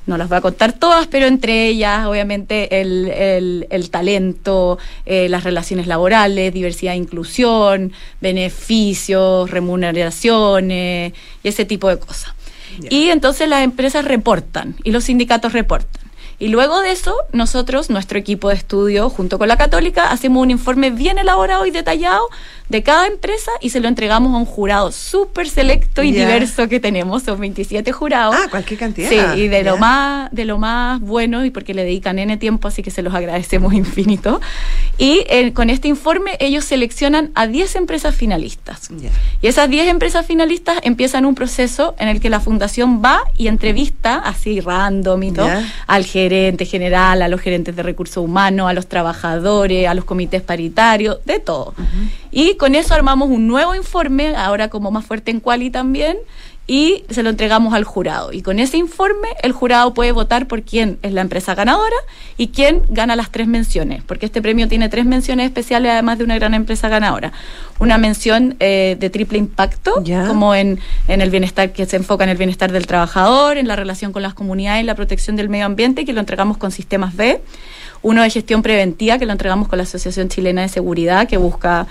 no 0.06 0.18
las 0.18 0.28
voy 0.28 0.38
a 0.38 0.40
contar 0.40 0.72
todas, 0.72 1.06
pero 1.06 1.26
entre 1.26 1.68
ellas, 1.68 2.06
obviamente, 2.06 2.80
el, 2.80 3.66
el, 3.70 3.90
talento, 3.90 4.78
eh, 5.06 5.28
las 5.28 5.44
relaciones 5.44 5.86
laborales, 5.86 6.52
diversidad 6.52 6.94
e 6.94 6.98
inclusión, 6.98 7.92
beneficios, 8.20 9.50
remuneraciones 9.50 11.12
y 11.42 11.48
ese 11.48 11.64
tipo 11.64 11.88
de 11.88 11.98
cosas. 11.98 12.34
Y 12.90 13.08
entonces 13.10 13.48
las 13.48 13.62
empresas 13.62 14.04
reportan 14.04 14.76
y 14.82 14.90
los 14.90 15.04
sindicatos 15.04 15.52
reportan. 15.52 16.04
Y 16.38 16.48
luego 16.48 16.80
de 16.80 16.90
eso, 16.90 17.14
nosotros, 17.32 17.90
nuestro 17.90 18.18
equipo 18.18 18.48
de 18.48 18.56
estudio, 18.56 19.08
junto 19.08 19.38
con 19.38 19.46
la 19.46 19.56
Católica, 19.56 20.10
hacemos 20.10 20.42
un 20.42 20.50
informe 20.50 20.90
bien 20.90 21.18
elaborado 21.18 21.64
y 21.64 21.70
detallado 21.70 22.28
de 22.68 22.83
cada 22.83 23.07
empresa 23.07 23.50
y 23.61 23.70
se 23.70 23.81
lo 23.81 23.88
entregamos 23.88 24.33
a 24.33 24.38
un 24.38 24.46
jurado 24.46 24.90
súper 24.90 25.48
selecto 25.48 26.03
y 26.03 26.12
diverso 26.12 26.68
que 26.68 26.81
tenemos, 26.81 27.22
son 27.22 27.38
27 27.38 27.92
jurados. 27.92 28.35
Ah, 28.38 28.48
cualquier 28.50 28.81
cantidad. 28.81 29.09
Sí, 29.09 29.42
y 29.42 29.48
de 29.48 29.62
lo 29.62 29.77
más 29.77 30.31
de 30.33 30.44
lo 30.44 30.59
más 30.59 31.00
bueno 31.00 31.44
y 31.44 31.50
porque 31.50 31.74
le 31.74 31.85
dedican 31.85 32.18
N 32.18 32.37
tiempo, 32.38 32.68
así 32.68 32.83
que 32.83 32.90
se 32.90 33.03
los 33.03 33.14
agradecemos 33.14 33.74
infinito. 33.74 34.40
Y 34.96 35.24
eh, 35.29 35.53
con 35.53 35.70
este 35.70 35.88
informe 35.88 36.37
ellos 36.40 36.64
seleccionan 36.64 37.31
a 37.35 37.46
10 37.46 37.77
empresas 37.77 38.14
finalistas. 38.14 38.88
Y 39.42 39.46
esas 39.46 39.68
10 39.68 39.88
empresas 39.88 40.24
finalistas 40.24 40.79
empiezan 40.83 41.27
un 41.27 41.35
proceso 41.35 41.94
en 41.98 42.09
el 42.09 42.20
que 42.20 42.31
la 42.31 42.40
fundación 42.40 43.03
va 43.05 43.22
y 43.37 43.48
entrevista, 43.48 44.16
así 44.16 44.61
random 44.61 45.22
y 45.22 45.33
todo, 45.33 45.50
al 45.87 46.05
gerente 46.05 46.64
general, 46.64 47.22
a 47.22 47.29
los 47.29 47.40
gerentes 47.40 47.77
de 47.77 47.83
recursos 47.83 48.24
humanos, 48.24 48.70
a 48.70 48.72
los 48.72 48.87
trabajadores, 48.87 49.87
a 49.87 49.94
los 49.94 50.05
comités 50.05 50.42
paritarios, 50.42 51.18
de 51.24 51.40
todo. 51.40 51.74
Y 52.31 52.53
con 52.56 52.74
eso 52.74 52.94
armamos 52.94 53.28
un 53.30 53.46
nuevo 53.46 53.74
informe, 53.74 54.36
ahora 54.36 54.68
como 54.68 54.90
más 54.90 55.04
fuerte 55.04 55.30
en 55.30 55.40
Quali 55.40 55.70
también, 55.70 56.16
y 56.66 57.04
se 57.10 57.22
lo 57.22 57.30
entregamos 57.30 57.74
al 57.74 57.84
jurado. 57.84 58.32
Y 58.32 58.40
con 58.40 58.58
ese 58.58 58.78
informe 58.78 59.28
el 59.42 59.52
jurado 59.52 59.92
puede 59.92 60.12
votar 60.12 60.46
por 60.46 60.62
quién 60.62 60.98
es 61.02 61.12
la 61.12 61.20
empresa 61.20 61.54
ganadora 61.54 61.96
y 62.38 62.48
quién 62.48 62.82
gana 62.88 63.16
las 63.16 63.30
tres 63.30 63.46
menciones, 63.46 64.02
porque 64.02 64.26
este 64.26 64.40
premio 64.40 64.66
tiene 64.66 64.88
tres 64.88 65.04
menciones 65.04 65.46
especiales 65.46 65.92
además 65.92 66.18
de 66.18 66.24
una 66.24 66.36
gran 66.36 66.54
empresa 66.54 66.88
ganadora. 66.88 67.32
Una 67.78 67.98
mención 67.98 68.56
eh, 68.60 68.96
de 68.98 69.10
triple 69.10 69.36
impacto, 69.36 70.02
como 70.26 70.54
en, 70.54 70.80
en 71.08 71.20
el 71.20 71.30
bienestar 71.30 71.72
que 71.72 71.84
se 71.86 71.96
enfoca 71.96 72.24
en 72.24 72.30
el 72.30 72.38
bienestar 72.38 72.72
del 72.72 72.86
trabajador, 72.86 73.58
en 73.58 73.68
la 73.68 73.76
relación 73.76 74.12
con 74.12 74.22
las 74.22 74.32
comunidades 74.32 74.82
y 74.82 74.86
la 74.86 74.94
protección 74.94 75.36
del 75.36 75.48
medio 75.48 75.66
ambiente, 75.66 76.04
que 76.04 76.12
lo 76.12 76.20
entregamos 76.20 76.56
con 76.56 76.70
sistemas 76.70 77.14
B 77.14 77.42
uno 78.04 78.22
de 78.22 78.28
gestión 78.28 78.62
preventiva 78.62 79.18
que 79.18 79.24
lo 79.24 79.32
entregamos 79.32 79.66
con 79.66 79.78
la 79.78 79.84
Asociación 79.84 80.28
Chilena 80.28 80.60
de 80.60 80.68
Seguridad 80.68 81.26
que 81.26 81.38
busca 81.38 81.86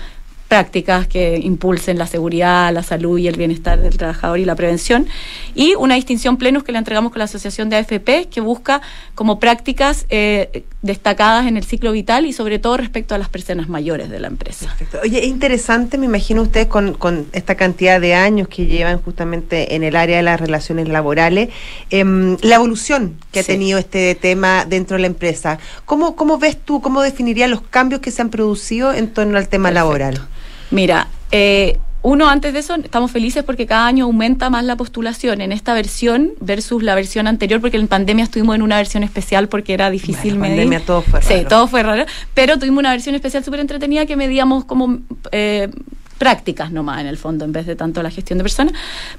prácticas 0.48 1.06
que 1.08 1.38
impulsen 1.38 1.98
la 1.98 2.06
seguridad, 2.06 2.72
la 2.72 2.82
salud 2.82 3.18
y 3.18 3.28
el 3.28 3.36
bienestar 3.36 3.80
del 3.80 3.96
trabajador 3.96 4.38
y 4.38 4.44
la 4.44 4.54
prevención. 4.54 5.06
Y 5.54 5.74
una 5.74 5.94
distinción 5.94 6.36
plenos 6.36 6.62
que 6.62 6.72
le 6.72 6.78
entregamos 6.78 7.12
con 7.12 7.18
la 7.18 7.24
Asociación 7.24 7.70
de 7.70 7.76
AFP, 7.76 8.28
que 8.30 8.40
busca 8.40 8.82
como 9.14 9.40
prácticas 9.40 10.06
eh, 10.10 10.64
destacadas 10.84 11.46
en 11.46 11.56
el 11.56 11.64
ciclo 11.64 11.92
vital 11.92 12.26
y 12.26 12.34
sobre 12.34 12.58
todo 12.58 12.76
respecto 12.76 13.14
a 13.14 13.18
las 13.18 13.30
personas 13.30 13.70
mayores 13.70 14.10
de 14.10 14.20
la 14.20 14.28
empresa. 14.28 14.66
Perfecto. 14.66 14.98
Oye, 15.02 15.18
es 15.20 15.28
interesante, 15.28 15.96
me 15.96 16.04
imagino 16.04 16.42
ustedes 16.42 16.66
con, 16.66 16.92
con, 16.92 17.26
esta 17.32 17.54
cantidad 17.54 18.02
de 18.02 18.14
años 18.14 18.48
que 18.48 18.66
llevan 18.66 19.00
justamente 19.00 19.76
en 19.76 19.82
el 19.82 19.96
área 19.96 20.18
de 20.18 20.22
las 20.22 20.38
relaciones 20.38 20.88
laborales, 20.88 21.48
eh, 21.88 22.04
la 22.42 22.56
evolución 22.56 23.16
que 23.32 23.42
sí. 23.42 23.50
ha 23.50 23.54
tenido 23.54 23.78
este 23.78 24.14
tema 24.14 24.66
dentro 24.66 24.96
de 24.96 25.00
la 25.00 25.06
empresa. 25.06 25.58
¿Cómo, 25.86 26.16
¿Cómo 26.16 26.36
ves 26.36 26.58
tú, 26.62 26.82
cómo 26.82 27.00
definirías 27.00 27.48
los 27.48 27.62
cambios 27.62 28.02
que 28.02 28.10
se 28.10 28.20
han 28.20 28.28
producido 28.28 28.92
en 28.92 29.08
torno 29.08 29.38
al 29.38 29.48
tema 29.48 29.70
Perfecto. 29.70 29.86
laboral? 29.86 30.28
Mira, 30.70 31.08
eh, 31.30 31.78
uno, 32.04 32.28
antes 32.28 32.52
de 32.52 32.58
eso, 32.58 32.74
estamos 32.74 33.10
felices 33.10 33.44
porque 33.44 33.66
cada 33.66 33.86
año 33.86 34.04
aumenta 34.04 34.50
más 34.50 34.62
la 34.62 34.76
postulación 34.76 35.40
en 35.40 35.52
esta 35.52 35.72
versión 35.72 36.32
versus 36.38 36.82
la 36.82 36.94
versión 36.94 37.26
anterior, 37.26 37.62
porque 37.62 37.78
en 37.78 37.88
pandemia 37.88 38.24
estuvimos 38.24 38.56
en 38.56 38.60
una 38.60 38.76
versión 38.76 39.04
especial 39.04 39.48
porque 39.48 39.72
era 39.72 39.88
difícil 39.88 40.34
bueno, 40.36 40.54
medir. 40.54 40.56
pandemia 40.58 40.80
todo 40.84 41.00
fue 41.00 41.20
raro. 41.20 41.34
Sí, 41.34 41.46
todo 41.48 41.66
fue 41.66 41.82
raro. 41.82 42.04
Pero 42.34 42.58
tuvimos 42.58 42.80
una 42.80 42.90
versión 42.90 43.14
especial 43.14 43.42
súper 43.42 43.60
entretenida 43.60 44.04
que 44.04 44.16
medíamos 44.16 44.66
como 44.66 44.98
eh, 45.32 45.70
prácticas 46.18 46.70
nomás 46.70 47.00
en 47.00 47.06
el 47.06 47.16
fondo 47.16 47.44
en 47.44 47.52
vez 47.52 47.66
de 47.66 47.76
tanto 47.76 48.02
la 48.02 48.10
gestión 48.10 48.38
de 48.38 48.44
personas. 48.44 48.74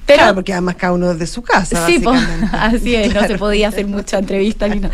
Pero 0.06 0.20
claro, 0.20 0.36
porque 0.36 0.54
además 0.54 0.76
cada 0.76 0.94
uno 0.94 1.14
desde 1.14 1.28
su 1.28 1.42
casa 1.42 1.86
sí 1.86 2.02
así 2.52 2.96
es 2.96 3.14
no 3.14 3.26
se 3.28 3.38
podía 3.38 3.68
hacer 3.70 3.88
mucha 3.88 4.20
entrevista 4.20 4.68
ni 4.68 4.80
nada. 4.80 4.94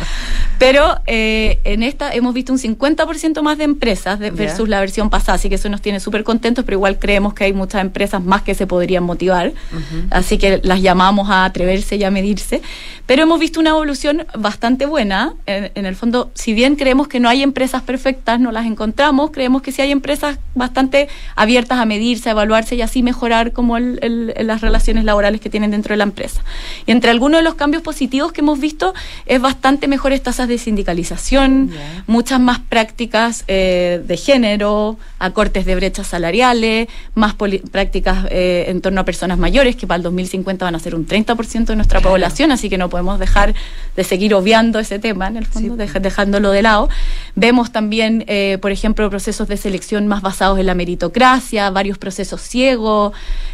Pero 0.58 1.00
eh, 1.06 1.60
en 1.64 1.84
esta 1.84 2.14
hemos 2.14 2.34
visto 2.34 2.54
un 2.54 2.60
50% 2.60 3.42
más 3.42 3.58
de 3.58 3.64
empresas 3.64 4.20
de, 4.20 4.32
versus 4.32 4.68
yeah. 4.68 4.78
la 4.78 4.80
versión 4.80 5.10
pasada 5.10 5.36
así 5.36 5.50
que 5.50 5.56
eso 5.56 5.70
nos 5.70 5.82
tiene 5.82 6.00
súper 6.00 6.24
contentos 6.24 6.66
pero 6.66 6.78
igual 6.78 7.00
creemos 7.00 7.34
que 7.34 7.46
hay 7.46 7.54
muchas 7.54 7.82
empresas 7.82 8.24
más 8.24 8.42
que 8.42 8.56
se 8.56 8.68
podrían 8.68 9.04
motivar. 9.04 9.50
Uh 9.50 9.76
-huh. 9.76 10.08
así 10.12 10.38
que 10.38 10.60
las 10.64 10.82
llamamos 10.82 11.30
a 11.30 11.46
atreverse 11.46 11.96
y 11.96 12.04
a 12.04 12.12
medirse. 12.12 12.62
Pero 13.06 13.24
hemos 13.24 13.40
visto 13.40 13.60
una 13.60 13.72
evolución 13.72 14.26
bastante 14.38 14.86
buena 14.86 15.34
en, 15.46 15.72
en 15.76 15.86
el 15.86 15.96
fondo 15.96 16.32
si 16.34 16.54
bien 16.54 16.76
creemos 16.76 17.08
que 17.08 17.20
no 17.20 17.30
hay 17.30 17.44
empresas 17.44 17.82
perfectas 17.82 18.40
no 18.40 18.52
las 18.52 18.66
encontramos 18.66 19.32
creemos 19.32 19.62
que 19.62 19.72
sí 19.72 19.82
hay 19.82 19.92
empresas 19.92 20.38
bastante 20.56 21.08
abiertas 21.36 21.80
a 21.80 21.86
medirse, 21.94 22.30
a 22.30 22.32
evaluarse 22.32 22.76
y 22.76 22.82
así 22.82 23.04
mejorar 23.04 23.52
como 23.52 23.76
el, 23.76 24.00
el, 24.02 24.48
las 24.48 24.62
relaciones 24.62 25.04
laborales 25.04 25.42
que 25.42 25.50
tienen 25.50 25.72
dentro 25.72 25.92
de 25.92 25.98
la 25.98 26.06
empresa. 26.06 26.42
Y 26.86 26.92
entre 26.92 27.12
algunos 27.12 27.40
de 27.40 27.44
los 27.44 27.56
cambios 27.56 27.84
positivos 27.84 28.32
que 28.32 28.40
hemos 28.40 28.60
visto 28.60 28.94
es 29.26 29.42
bastante 29.42 29.90
mejores 29.90 30.24
tasas 30.24 30.48
de 30.48 30.58
sindicalización, 30.58 31.70
yeah. 31.70 32.04
muchas 32.08 32.40
más 32.40 32.60
prácticas 32.60 33.44
eh, 33.48 34.02
de 34.08 34.18
género, 34.18 34.98
acortes 35.20 35.66
de 35.66 35.76
brechas 35.76 36.08
salariales, 36.08 36.88
más 37.14 37.36
prácticas 37.72 38.26
eh, 38.30 38.66
en 38.68 38.80
torno 38.80 39.02
a 39.02 39.06
personas 39.06 39.38
mayores, 39.38 39.76
que 39.76 39.86
para 39.86 39.98
el 39.98 40.04
2050 40.04 40.64
van 40.64 40.76
a 40.76 40.80
ser 40.80 40.96
un 40.96 41.06
30% 41.06 41.66
de 41.66 41.76
nuestra 41.76 42.00
claro. 42.00 42.14
población, 42.14 42.52
así 42.52 42.70
que 42.70 42.78
no 42.78 42.90
podemos 42.90 43.20
dejar 43.20 43.54
de 43.98 44.04
seguir 44.06 44.34
obviando 44.34 44.80
ese 44.80 44.98
tema, 45.00 45.28
en 45.28 45.38
el 45.38 45.46
fondo, 45.46 45.76
sí. 45.86 46.00
dejándolo 46.00 46.52
de 46.52 46.62
lado. 46.62 46.88
Vemos 47.36 47.72
también, 47.72 48.24
eh, 48.28 48.58
por 48.62 48.72
ejemplo, 48.72 49.10
procesos 49.10 49.48
de 49.48 49.58
selección 49.58 50.08
más 50.08 50.22
basados 50.22 50.58
en 50.60 50.66
la 50.66 50.76
meritocracia, 50.76 51.70
varios 51.82 51.98
procesos 51.98 52.42
ciegos 52.42 53.14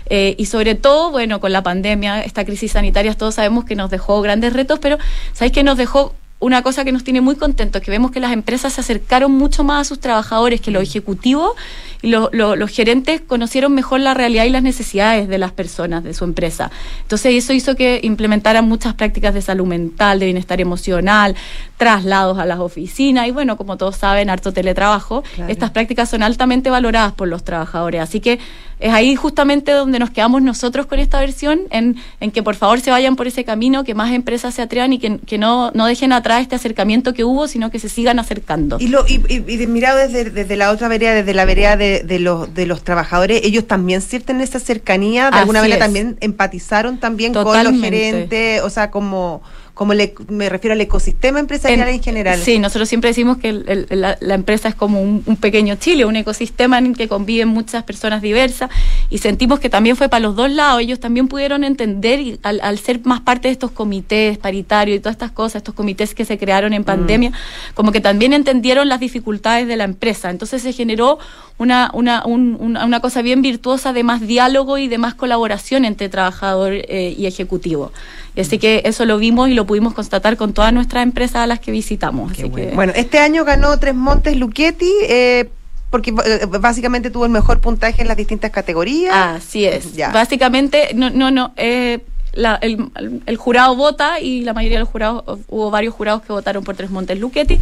eh, 0.10 0.36
y 0.38 0.46
sobre 0.46 0.76
todo, 0.76 1.12
bueno, 1.12 1.40
con 1.40 1.52
la 1.54 1.63
pandemia, 1.63 2.22
esta 2.24 2.44
crisis 2.44 2.74
sanitaria, 2.74 3.13
todos 3.13 3.36
sabemos 3.36 3.63
que 3.63 3.76
nos 3.76 3.90
dejó 3.90 4.22
grandes 4.22 4.52
retos, 4.54 4.80
pero 4.80 4.98
¿sabéis 5.34 5.54
que 5.54 5.63
nos 5.63 5.78
dejó 5.78 6.13
una 6.40 6.62
cosa 6.62 6.84
que 6.84 6.92
nos 6.92 7.04
tiene 7.04 7.22
muy 7.22 7.36
contentos, 7.36 7.82
que 7.82 7.90
vemos 7.90 8.12
que 8.12 8.20
las 8.20 8.32
empresas 8.32 8.74
se 8.74 8.82
acercaron 8.82 9.32
mucho 9.32 9.63
más 9.63 9.82
a 9.82 9.84
sus 9.86 10.00
trabajadores, 10.00 10.62
que 10.62 10.72
los 10.72 10.84
ejecutivos 10.84 11.54
y 12.01 12.10
lo, 12.10 12.29
lo, 12.31 12.55
los 12.55 12.71
gerentes 12.71 13.21
conocieron 13.21 13.73
mejor 13.73 13.99
la 13.99 14.13
realidad 14.13 14.45
y 14.45 14.49
las 14.49 14.63
necesidades 14.63 15.27
de 15.27 15.38
las 15.38 15.51
personas 15.51 16.03
de 16.03 16.13
su 16.13 16.23
empresa. 16.23 16.71
Entonces 17.01 17.36
eso 17.36 17.53
hizo 17.53 17.75
que 17.75 17.99
implementaran 18.03 18.67
muchas 18.67 18.93
prácticas 18.93 19.33
de 19.33 19.41
salud 19.41 19.65
mental, 19.65 20.19
de 20.19 20.25
bienestar 20.25 20.62
emocional, 20.62 21.36
traslados 21.77 22.38
a 22.39 22.45
las 22.45 22.60
oficinas 22.60 23.27
y 23.27 23.31
bueno, 23.31 23.57
como 23.57 23.77
todos 23.77 23.95
saben, 23.95 24.29
harto 24.29 24.51
teletrabajo. 24.51 25.23
Claro. 25.36 25.51
Estas 25.51 25.71
prácticas 25.71 26.10
son 26.10 26.23
altamente 26.23 26.69
valoradas 26.69 27.13
por 27.13 27.27
los 27.27 27.43
trabajadores. 27.43 28.01
Así 28.01 28.19
que 28.19 28.39
es 28.79 28.93
ahí 28.93 29.15
justamente 29.15 29.71
donde 29.71 29.97
nos 29.97 30.12
quedamos 30.12 30.41
nosotros 30.43 30.86
con 30.86 30.99
esta 30.99 31.19
versión, 31.19 31.62
en, 31.71 31.95
en 32.19 32.31
que 32.31 32.43
por 32.43 32.55
favor 32.55 32.79
se 32.79 32.91
vayan 32.91 33.15
por 33.15 33.25
ese 33.25 33.43
camino, 33.43 33.83
que 33.83 33.95
más 33.95 34.12
empresas 34.12 34.53
se 34.53 34.62
atrevan 34.62 34.93
y 34.93 34.99
que, 34.99 35.17
que 35.19 35.39
no, 35.39 35.71
no 35.71 35.88
dejen 35.88 36.13
atrás 36.13 36.41
este 36.41 36.55
acercamiento 36.55 37.13
que 37.13 37.23
hubo, 37.23 37.47
sino 37.47 37.71
que 37.71 37.79
se 37.79 37.89
sigan 37.89 38.19
acercando. 38.19 38.77
Y, 38.79 38.88
lo, 38.88 39.07
y, 39.07 39.21
y, 39.29 39.63
y 39.63 39.67
mirado 39.67 39.97
desde, 39.97 40.29
desde 40.29 40.55
la 40.55 40.69
otra 40.71 40.88
vereda, 40.89 41.15
desde 41.15 41.33
la 41.33 41.45
vereda 41.45 41.75
de, 41.75 41.87
de, 42.04 42.19
los, 42.19 42.54
de 42.54 42.65
los 42.65 42.84
trabajadores, 42.84 43.41
ellos 43.43 43.65
también 43.67 44.02
sienten 44.02 44.41
esa 44.41 44.60
cercanía, 44.60 45.23
de 45.26 45.30
Así 45.30 45.39
alguna 45.39 45.60
manera 45.62 45.76
es. 45.78 45.82
también 45.84 46.17
empatizaron 46.21 47.00
también 47.00 47.34
Totalmente. 47.34 47.65
con 47.69 47.73
los 47.73 47.84
gerentes, 47.84 48.62
o 48.62 48.69
sea, 48.69 48.91
como 48.91 49.41
como 49.78 49.94
le, 49.94 50.16
me 50.28 50.50
refiero 50.50 50.74
al 50.74 50.82
ecosistema 50.82 51.40
empresarial 51.40 51.88
en, 51.88 51.96
en, 51.96 52.04
general. 52.04 52.40
Sí, 52.40 52.58
nosotros 52.58 52.90
siempre 52.90 53.12
decimos 53.12 53.38
que 53.38 53.50
el, 53.50 53.86
el, 53.90 54.02
la, 54.02 54.18
la, 54.20 54.34
empresa 54.34 54.68
es 54.70 54.74
como 54.74 55.00
un, 55.00 55.22
un, 55.28 55.38
pequeño 55.38 55.76
Chile, 55.76 56.04
un 56.04 56.16
ecosistema 56.16 56.80
en 56.80 56.88
el 56.88 56.98
que 56.98 57.08
conviven 57.08 57.50
muchas 57.50 57.84
personas 57.84 58.24
diversas 58.24 58.72
y 59.12 59.20
sentimos 59.20 59.60
que 59.60 59.70
también 59.70 59.96
fue 59.96 60.10
para 60.10 60.22
los 60.22 60.36
dos 60.36 60.50
lados. 60.50 60.82
Ellos 60.82 61.00
también 61.00 61.28
pudieron 61.28 61.63
entender 61.63 62.20
y 62.20 62.40
al, 62.42 62.60
al 62.62 62.80
ser 62.80 63.06
más 63.06 63.22
parte 63.22 63.50
de 63.50 63.52
estos 63.52 63.70
comités 63.70 64.40
paritarios 64.40 64.98
y 64.98 65.00
todas 65.00 65.13
estas 65.13 65.32
cosas, 65.32 65.58
estos 65.58 65.76
comités 65.76 66.16
que 66.16 66.26
se 66.26 66.40
crearon 66.40 66.74
en 66.74 66.84
pandemia, 66.84 67.30
mm. 67.30 67.74
como 67.76 67.92
que 67.92 68.02
también 68.02 68.34
entendieron 68.34 68.90
las 68.90 69.00
dificultades 69.00 69.68
de 69.68 69.78
la 69.78 69.84
empresa. 69.84 70.32
Entonces 70.32 70.63
se 70.63 70.74
generó 70.74 71.20
una, 71.60 71.92
una, 71.94 72.26
un, 72.26 72.58
una, 72.60 72.84
una, 72.84 73.00
cosa 73.00 73.22
bien 73.22 73.44
virtuosa 73.44 73.94
de 73.94 74.04
más 74.04 74.22
diálogo 74.22 74.80
y 74.80 74.88
de 74.88 74.98
más 74.98 75.13
colaboración 75.13 75.86
entre 75.86 76.10
trabajador 76.10 76.74
eh, 76.74 77.16
y 77.16 77.28
ejecutivo. 77.28 77.92
Y 78.38 78.41
así 78.41 78.60
que 78.60 78.84
eso 78.86 79.04
lo 79.06 79.17
vimos 79.17 79.50
y 79.50 79.56
lo 79.56 79.65
pudimos 79.65 79.95
constatar 79.95 80.38
con 80.38 80.54
todas 80.54 80.71
nuestras 80.71 81.02
empresas 81.02 81.38
a 81.38 81.47
las 81.47 81.60
que 81.60 81.71
visitamos. 81.71 82.34
Así 82.34 82.43
bueno. 82.43 82.69
Que... 82.69 82.76
bueno. 82.76 82.93
este 82.95 83.17
año 83.17 83.43
ganó 83.43 83.78
Tres 83.80 83.95
Montes 83.95 84.38
Luchetti. 84.38 84.91
Eh, 85.10 85.50
porque 85.89 86.13
eh, 86.26 86.45
básicamente 86.60 87.10
tuvo 87.10 87.26
el 87.26 87.32
mejor 87.32 87.62
puntaje 87.62 88.04
en 88.04 88.08
las 88.08 88.15
distintas 88.15 88.52
categorías. 88.52 89.13
Así 89.15 89.65
es. 89.65 89.93
Ya. 89.95 90.12
Básicamente, 90.12 90.89
no, 90.93 91.10
no, 91.10 91.32
no. 91.32 91.54
Eh, 91.58 92.02
la, 92.34 92.60
el, 92.62 92.91
el, 93.26 93.38
jurado 93.38 93.76
vota 93.76 94.19
y 94.19 94.41
la 94.41 94.54
mayoría 94.54 94.78
de 94.78 94.82
los 94.82 94.89
jurados, 94.89 95.23
hubo 95.47 95.71
varios 95.71 95.95
jurados 95.95 96.21
que 96.21 96.32
votaron 96.32 96.63
por 96.63 96.76
Tres 96.76 96.91
Montes 96.91 97.19
Luchetti. 97.19 97.60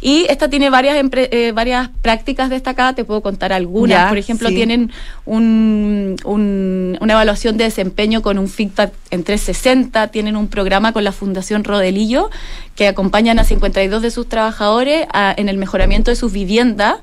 Y 0.00 0.26
esta 0.28 0.48
tiene 0.48 0.70
varias, 0.70 0.96
eh, 1.12 1.52
varias 1.52 1.88
prácticas 2.02 2.50
destacadas, 2.50 2.94
te 2.94 3.04
puedo 3.04 3.22
contar 3.22 3.52
algunas. 3.52 3.96
Ya, 3.96 4.08
por 4.08 4.18
ejemplo, 4.18 4.48
sí. 4.48 4.54
tienen 4.54 4.92
un, 5.24 6.16
un, 6.24 6.98
una 7.00 7.12
evaluación 7.14 7.56
de 7.56 7.64
desempeño 7.64 8.22
con 8.22 8.38
un 8.38 8.48
feedback 8.48 8.92
en 9.10 9.24
360, 9.24 10.08
tienen 10.08 10.36
un 10.36 10.48
programa 10.48 10.92
con 10.92 11.04
la 11.04 11.12
Fundación 11.12 11.64
Rodelillo 11.64 12.30
que 12.74 12.88
acompañan 12.88 13.38
a 13.38 13.44
52 13.44 14.02
de 14.02 14.10
sus 14.10 14.28
trabajadores 14.28 15.06
a, 15.12 15.34
en 15.36 15.48
el 15.48 15.56
mejoramiento 15.56 16.10
de 16.10 16.16
sus 16.16 16.32
viviendas. 16.32 16.96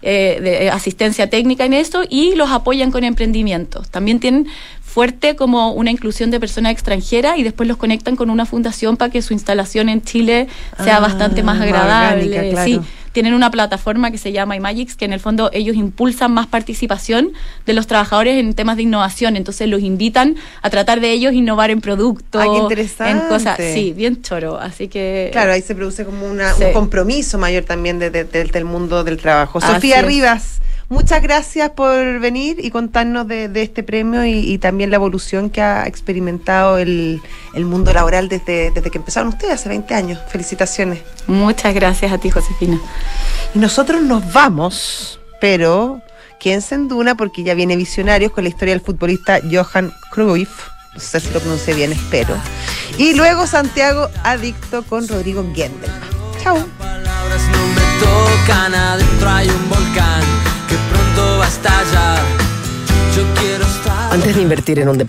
Eh, 0.00 0.38
de 0.40 0.70
asistencia 0.70 1.28
técnica 1.28 1.64
en 1.64 1.72
esto 1.72 2.04
y 2.08 2.36
los 2.36 2.50
apoyan 2.50 2.92
con 2.92 3.02
emprendimientos. 3.02 3.90
También 3.90 4.20
tienen 4.20 4.46
fuerte 4.80 5.34
como 5.34 5.72
una 5.72 5.90
inclusión 5.90 6.30
de 6.30 6.38
personas 6.38 6.70
extranjeras 6.70 7.36
y 7.36 7.42
después 7.42 7.68
los 7.68 7.78
conectan 7.78 8.14
con 8.14 8.30
una 8.30 8.46
fundación 8.46 8.96
para 8.96 9.10
que 9.10 9.22
su 9.22 9.32
instalación 9.32 9.88
en 9.88 10.02
Chile 10.02 10.46
sea 10.82 10.98
ah, 10.98 11.00
bastante 11.00 11.42
más 11.42 11.60
agradable. 11.60 12.26
Orgánica, 12.26 12.50
claro. 12.50 12.64
Sí, 12.64 12.80
tienen 13.12 13.34
una 13.34 13.50
plataforma 13.50 14.10
que 14.10 14.18
se 14.18 14.32
llama 14.32 14.56
iMagics, 14.56 14.96
que 14.96 15.04
en 15.04 15.12
el 15.12 15.20
fondo 15.20 15.50
ellos 15.52 15.76
impulsan 15.76 16.32
más 16.32 16.46
participación 16.46 17.32
de 17.66 17.72
los 17.72 17.86
trabajadores 17.86 18.38
en 18.38 18.54
temas 18.54 18.76
de 18.76 18.82
innovación. 18.82 19.36
Entonces 19.36 19.68
los 19.68 19.80
invitan 19.80 20.36
a 20.62 20.70
tratar 20.70 21.00
de 21.00 21.12
ellos 21.12 21.32
innovar 21.32 21.70
en 21.70 21.80
productos, 21.80 22.44
interesante. 22.44 23.10
en 23.10 23.28
cosas, 23.28 23.58
sí, 23.58 23.92
bien 23.92 24.22
choro. 24.22 24.58
Así 24.58 24.88
que 24.88 25.30
claro, 25.32 25.52
ahí 25.52 25.62
se 25.62 25.74
produce 25.74 26.04
como 26.04 26.26
una, 26.26 26.52
sí. 26.52 26.64
un 26.64 26.72
compromiso 26.72 27.38
mayor 27.38 27.64
también 27.64 27.98
de, 27.98 28.10
de, 28.10 28.24
de, 28.24 28.44
del 28.44 28.64
mundo 28.64 29.04
del 29.04 29.16
trabajo. 29.18 29.60
Sofía 29.60 30.02
Rivas. 30.02 30.60
Muchas 30.90 31.20
gracias 31.20 31.70
por 31.70 32.18
venir 32.18 32.64
y 32.64 32.70
contarnos 32.70 33.28
de, 33.28 33.48
de 33.48 33.62
este 33.62 33.82
premio 33.82 34.24
y, 34.24 34.38
y, 34.38 34.56
también 34.56 34.88
la 34.88 34.96
evolución 34.96 35.50
que 35.50 35.60
ha 35.60 35.86
experimentado 35.86 36.78
el, 36.78 37.20
el 37.52 37.64
mundo 37.66 37.92
laboral 37.92 38.30
desde, 38.30 38.70
desde, 38.70 38.90
que 38.90 38.96
empezaron 38.96 39.28
ustedes 39.28 39.52
hace 39.52 39.68
20 39.68 39.94
años. 39.94 40.18
Felicitaciones. 40.28 41.00
Muchas 41.26 41.74
gracias 41.74 42.10
a 42.10 42.16
ti, 42.16 42.30
Josefina. 42.30 42.80
Y 43.54 43.58
nosotros 43.58 44.00
nos 44.00 44.32
vamos, 44.32 45.20
pero 45.42 46.00
quédense 46.40 46.74
en 46.74 46.88
Duna 46.88 47.16
porque 47.16 47.42
ya 47.42 47.52
viene 47.52 47.76
Visionarios 47.76 48.32
con 48.32 48.44
la 48.44 48.48
historia 48.48 48.72
del 48.72 48.80
futbolista 48.80 49.40
Johan 49.50 49.92
Cruyff. 50.10 50.68
No 50.94 51.00
sé 51.00 51.20
si 51.20 51.30
lo 51.34 51.40
pronuncié 51.40 51.74
bien, 51.74 51.92
espero. 51.92 52.34
Y 52.96 53.12
luego 53.12 53.46
Santiago 53.46 54.08
Adicto 54.24 54.82
con 54.84 55.06
Rodrigo 55.06 55.42
Gendelman. 55.54 56.00
Chao. 56.42 56.56
No 56.56 56.64
me 56.64 58.46
tocan, 58.46 58.74
adentro 58.74 59.28
hay 59.28 59.48
un 59.48 59.68
volcán 59.68 60.47
Antes 64.10 64.34
de 64.34 64.42
invertir 64.42 64.80
en 64.80 64.88
un 64.88 64.98
departamento 64.98 65.06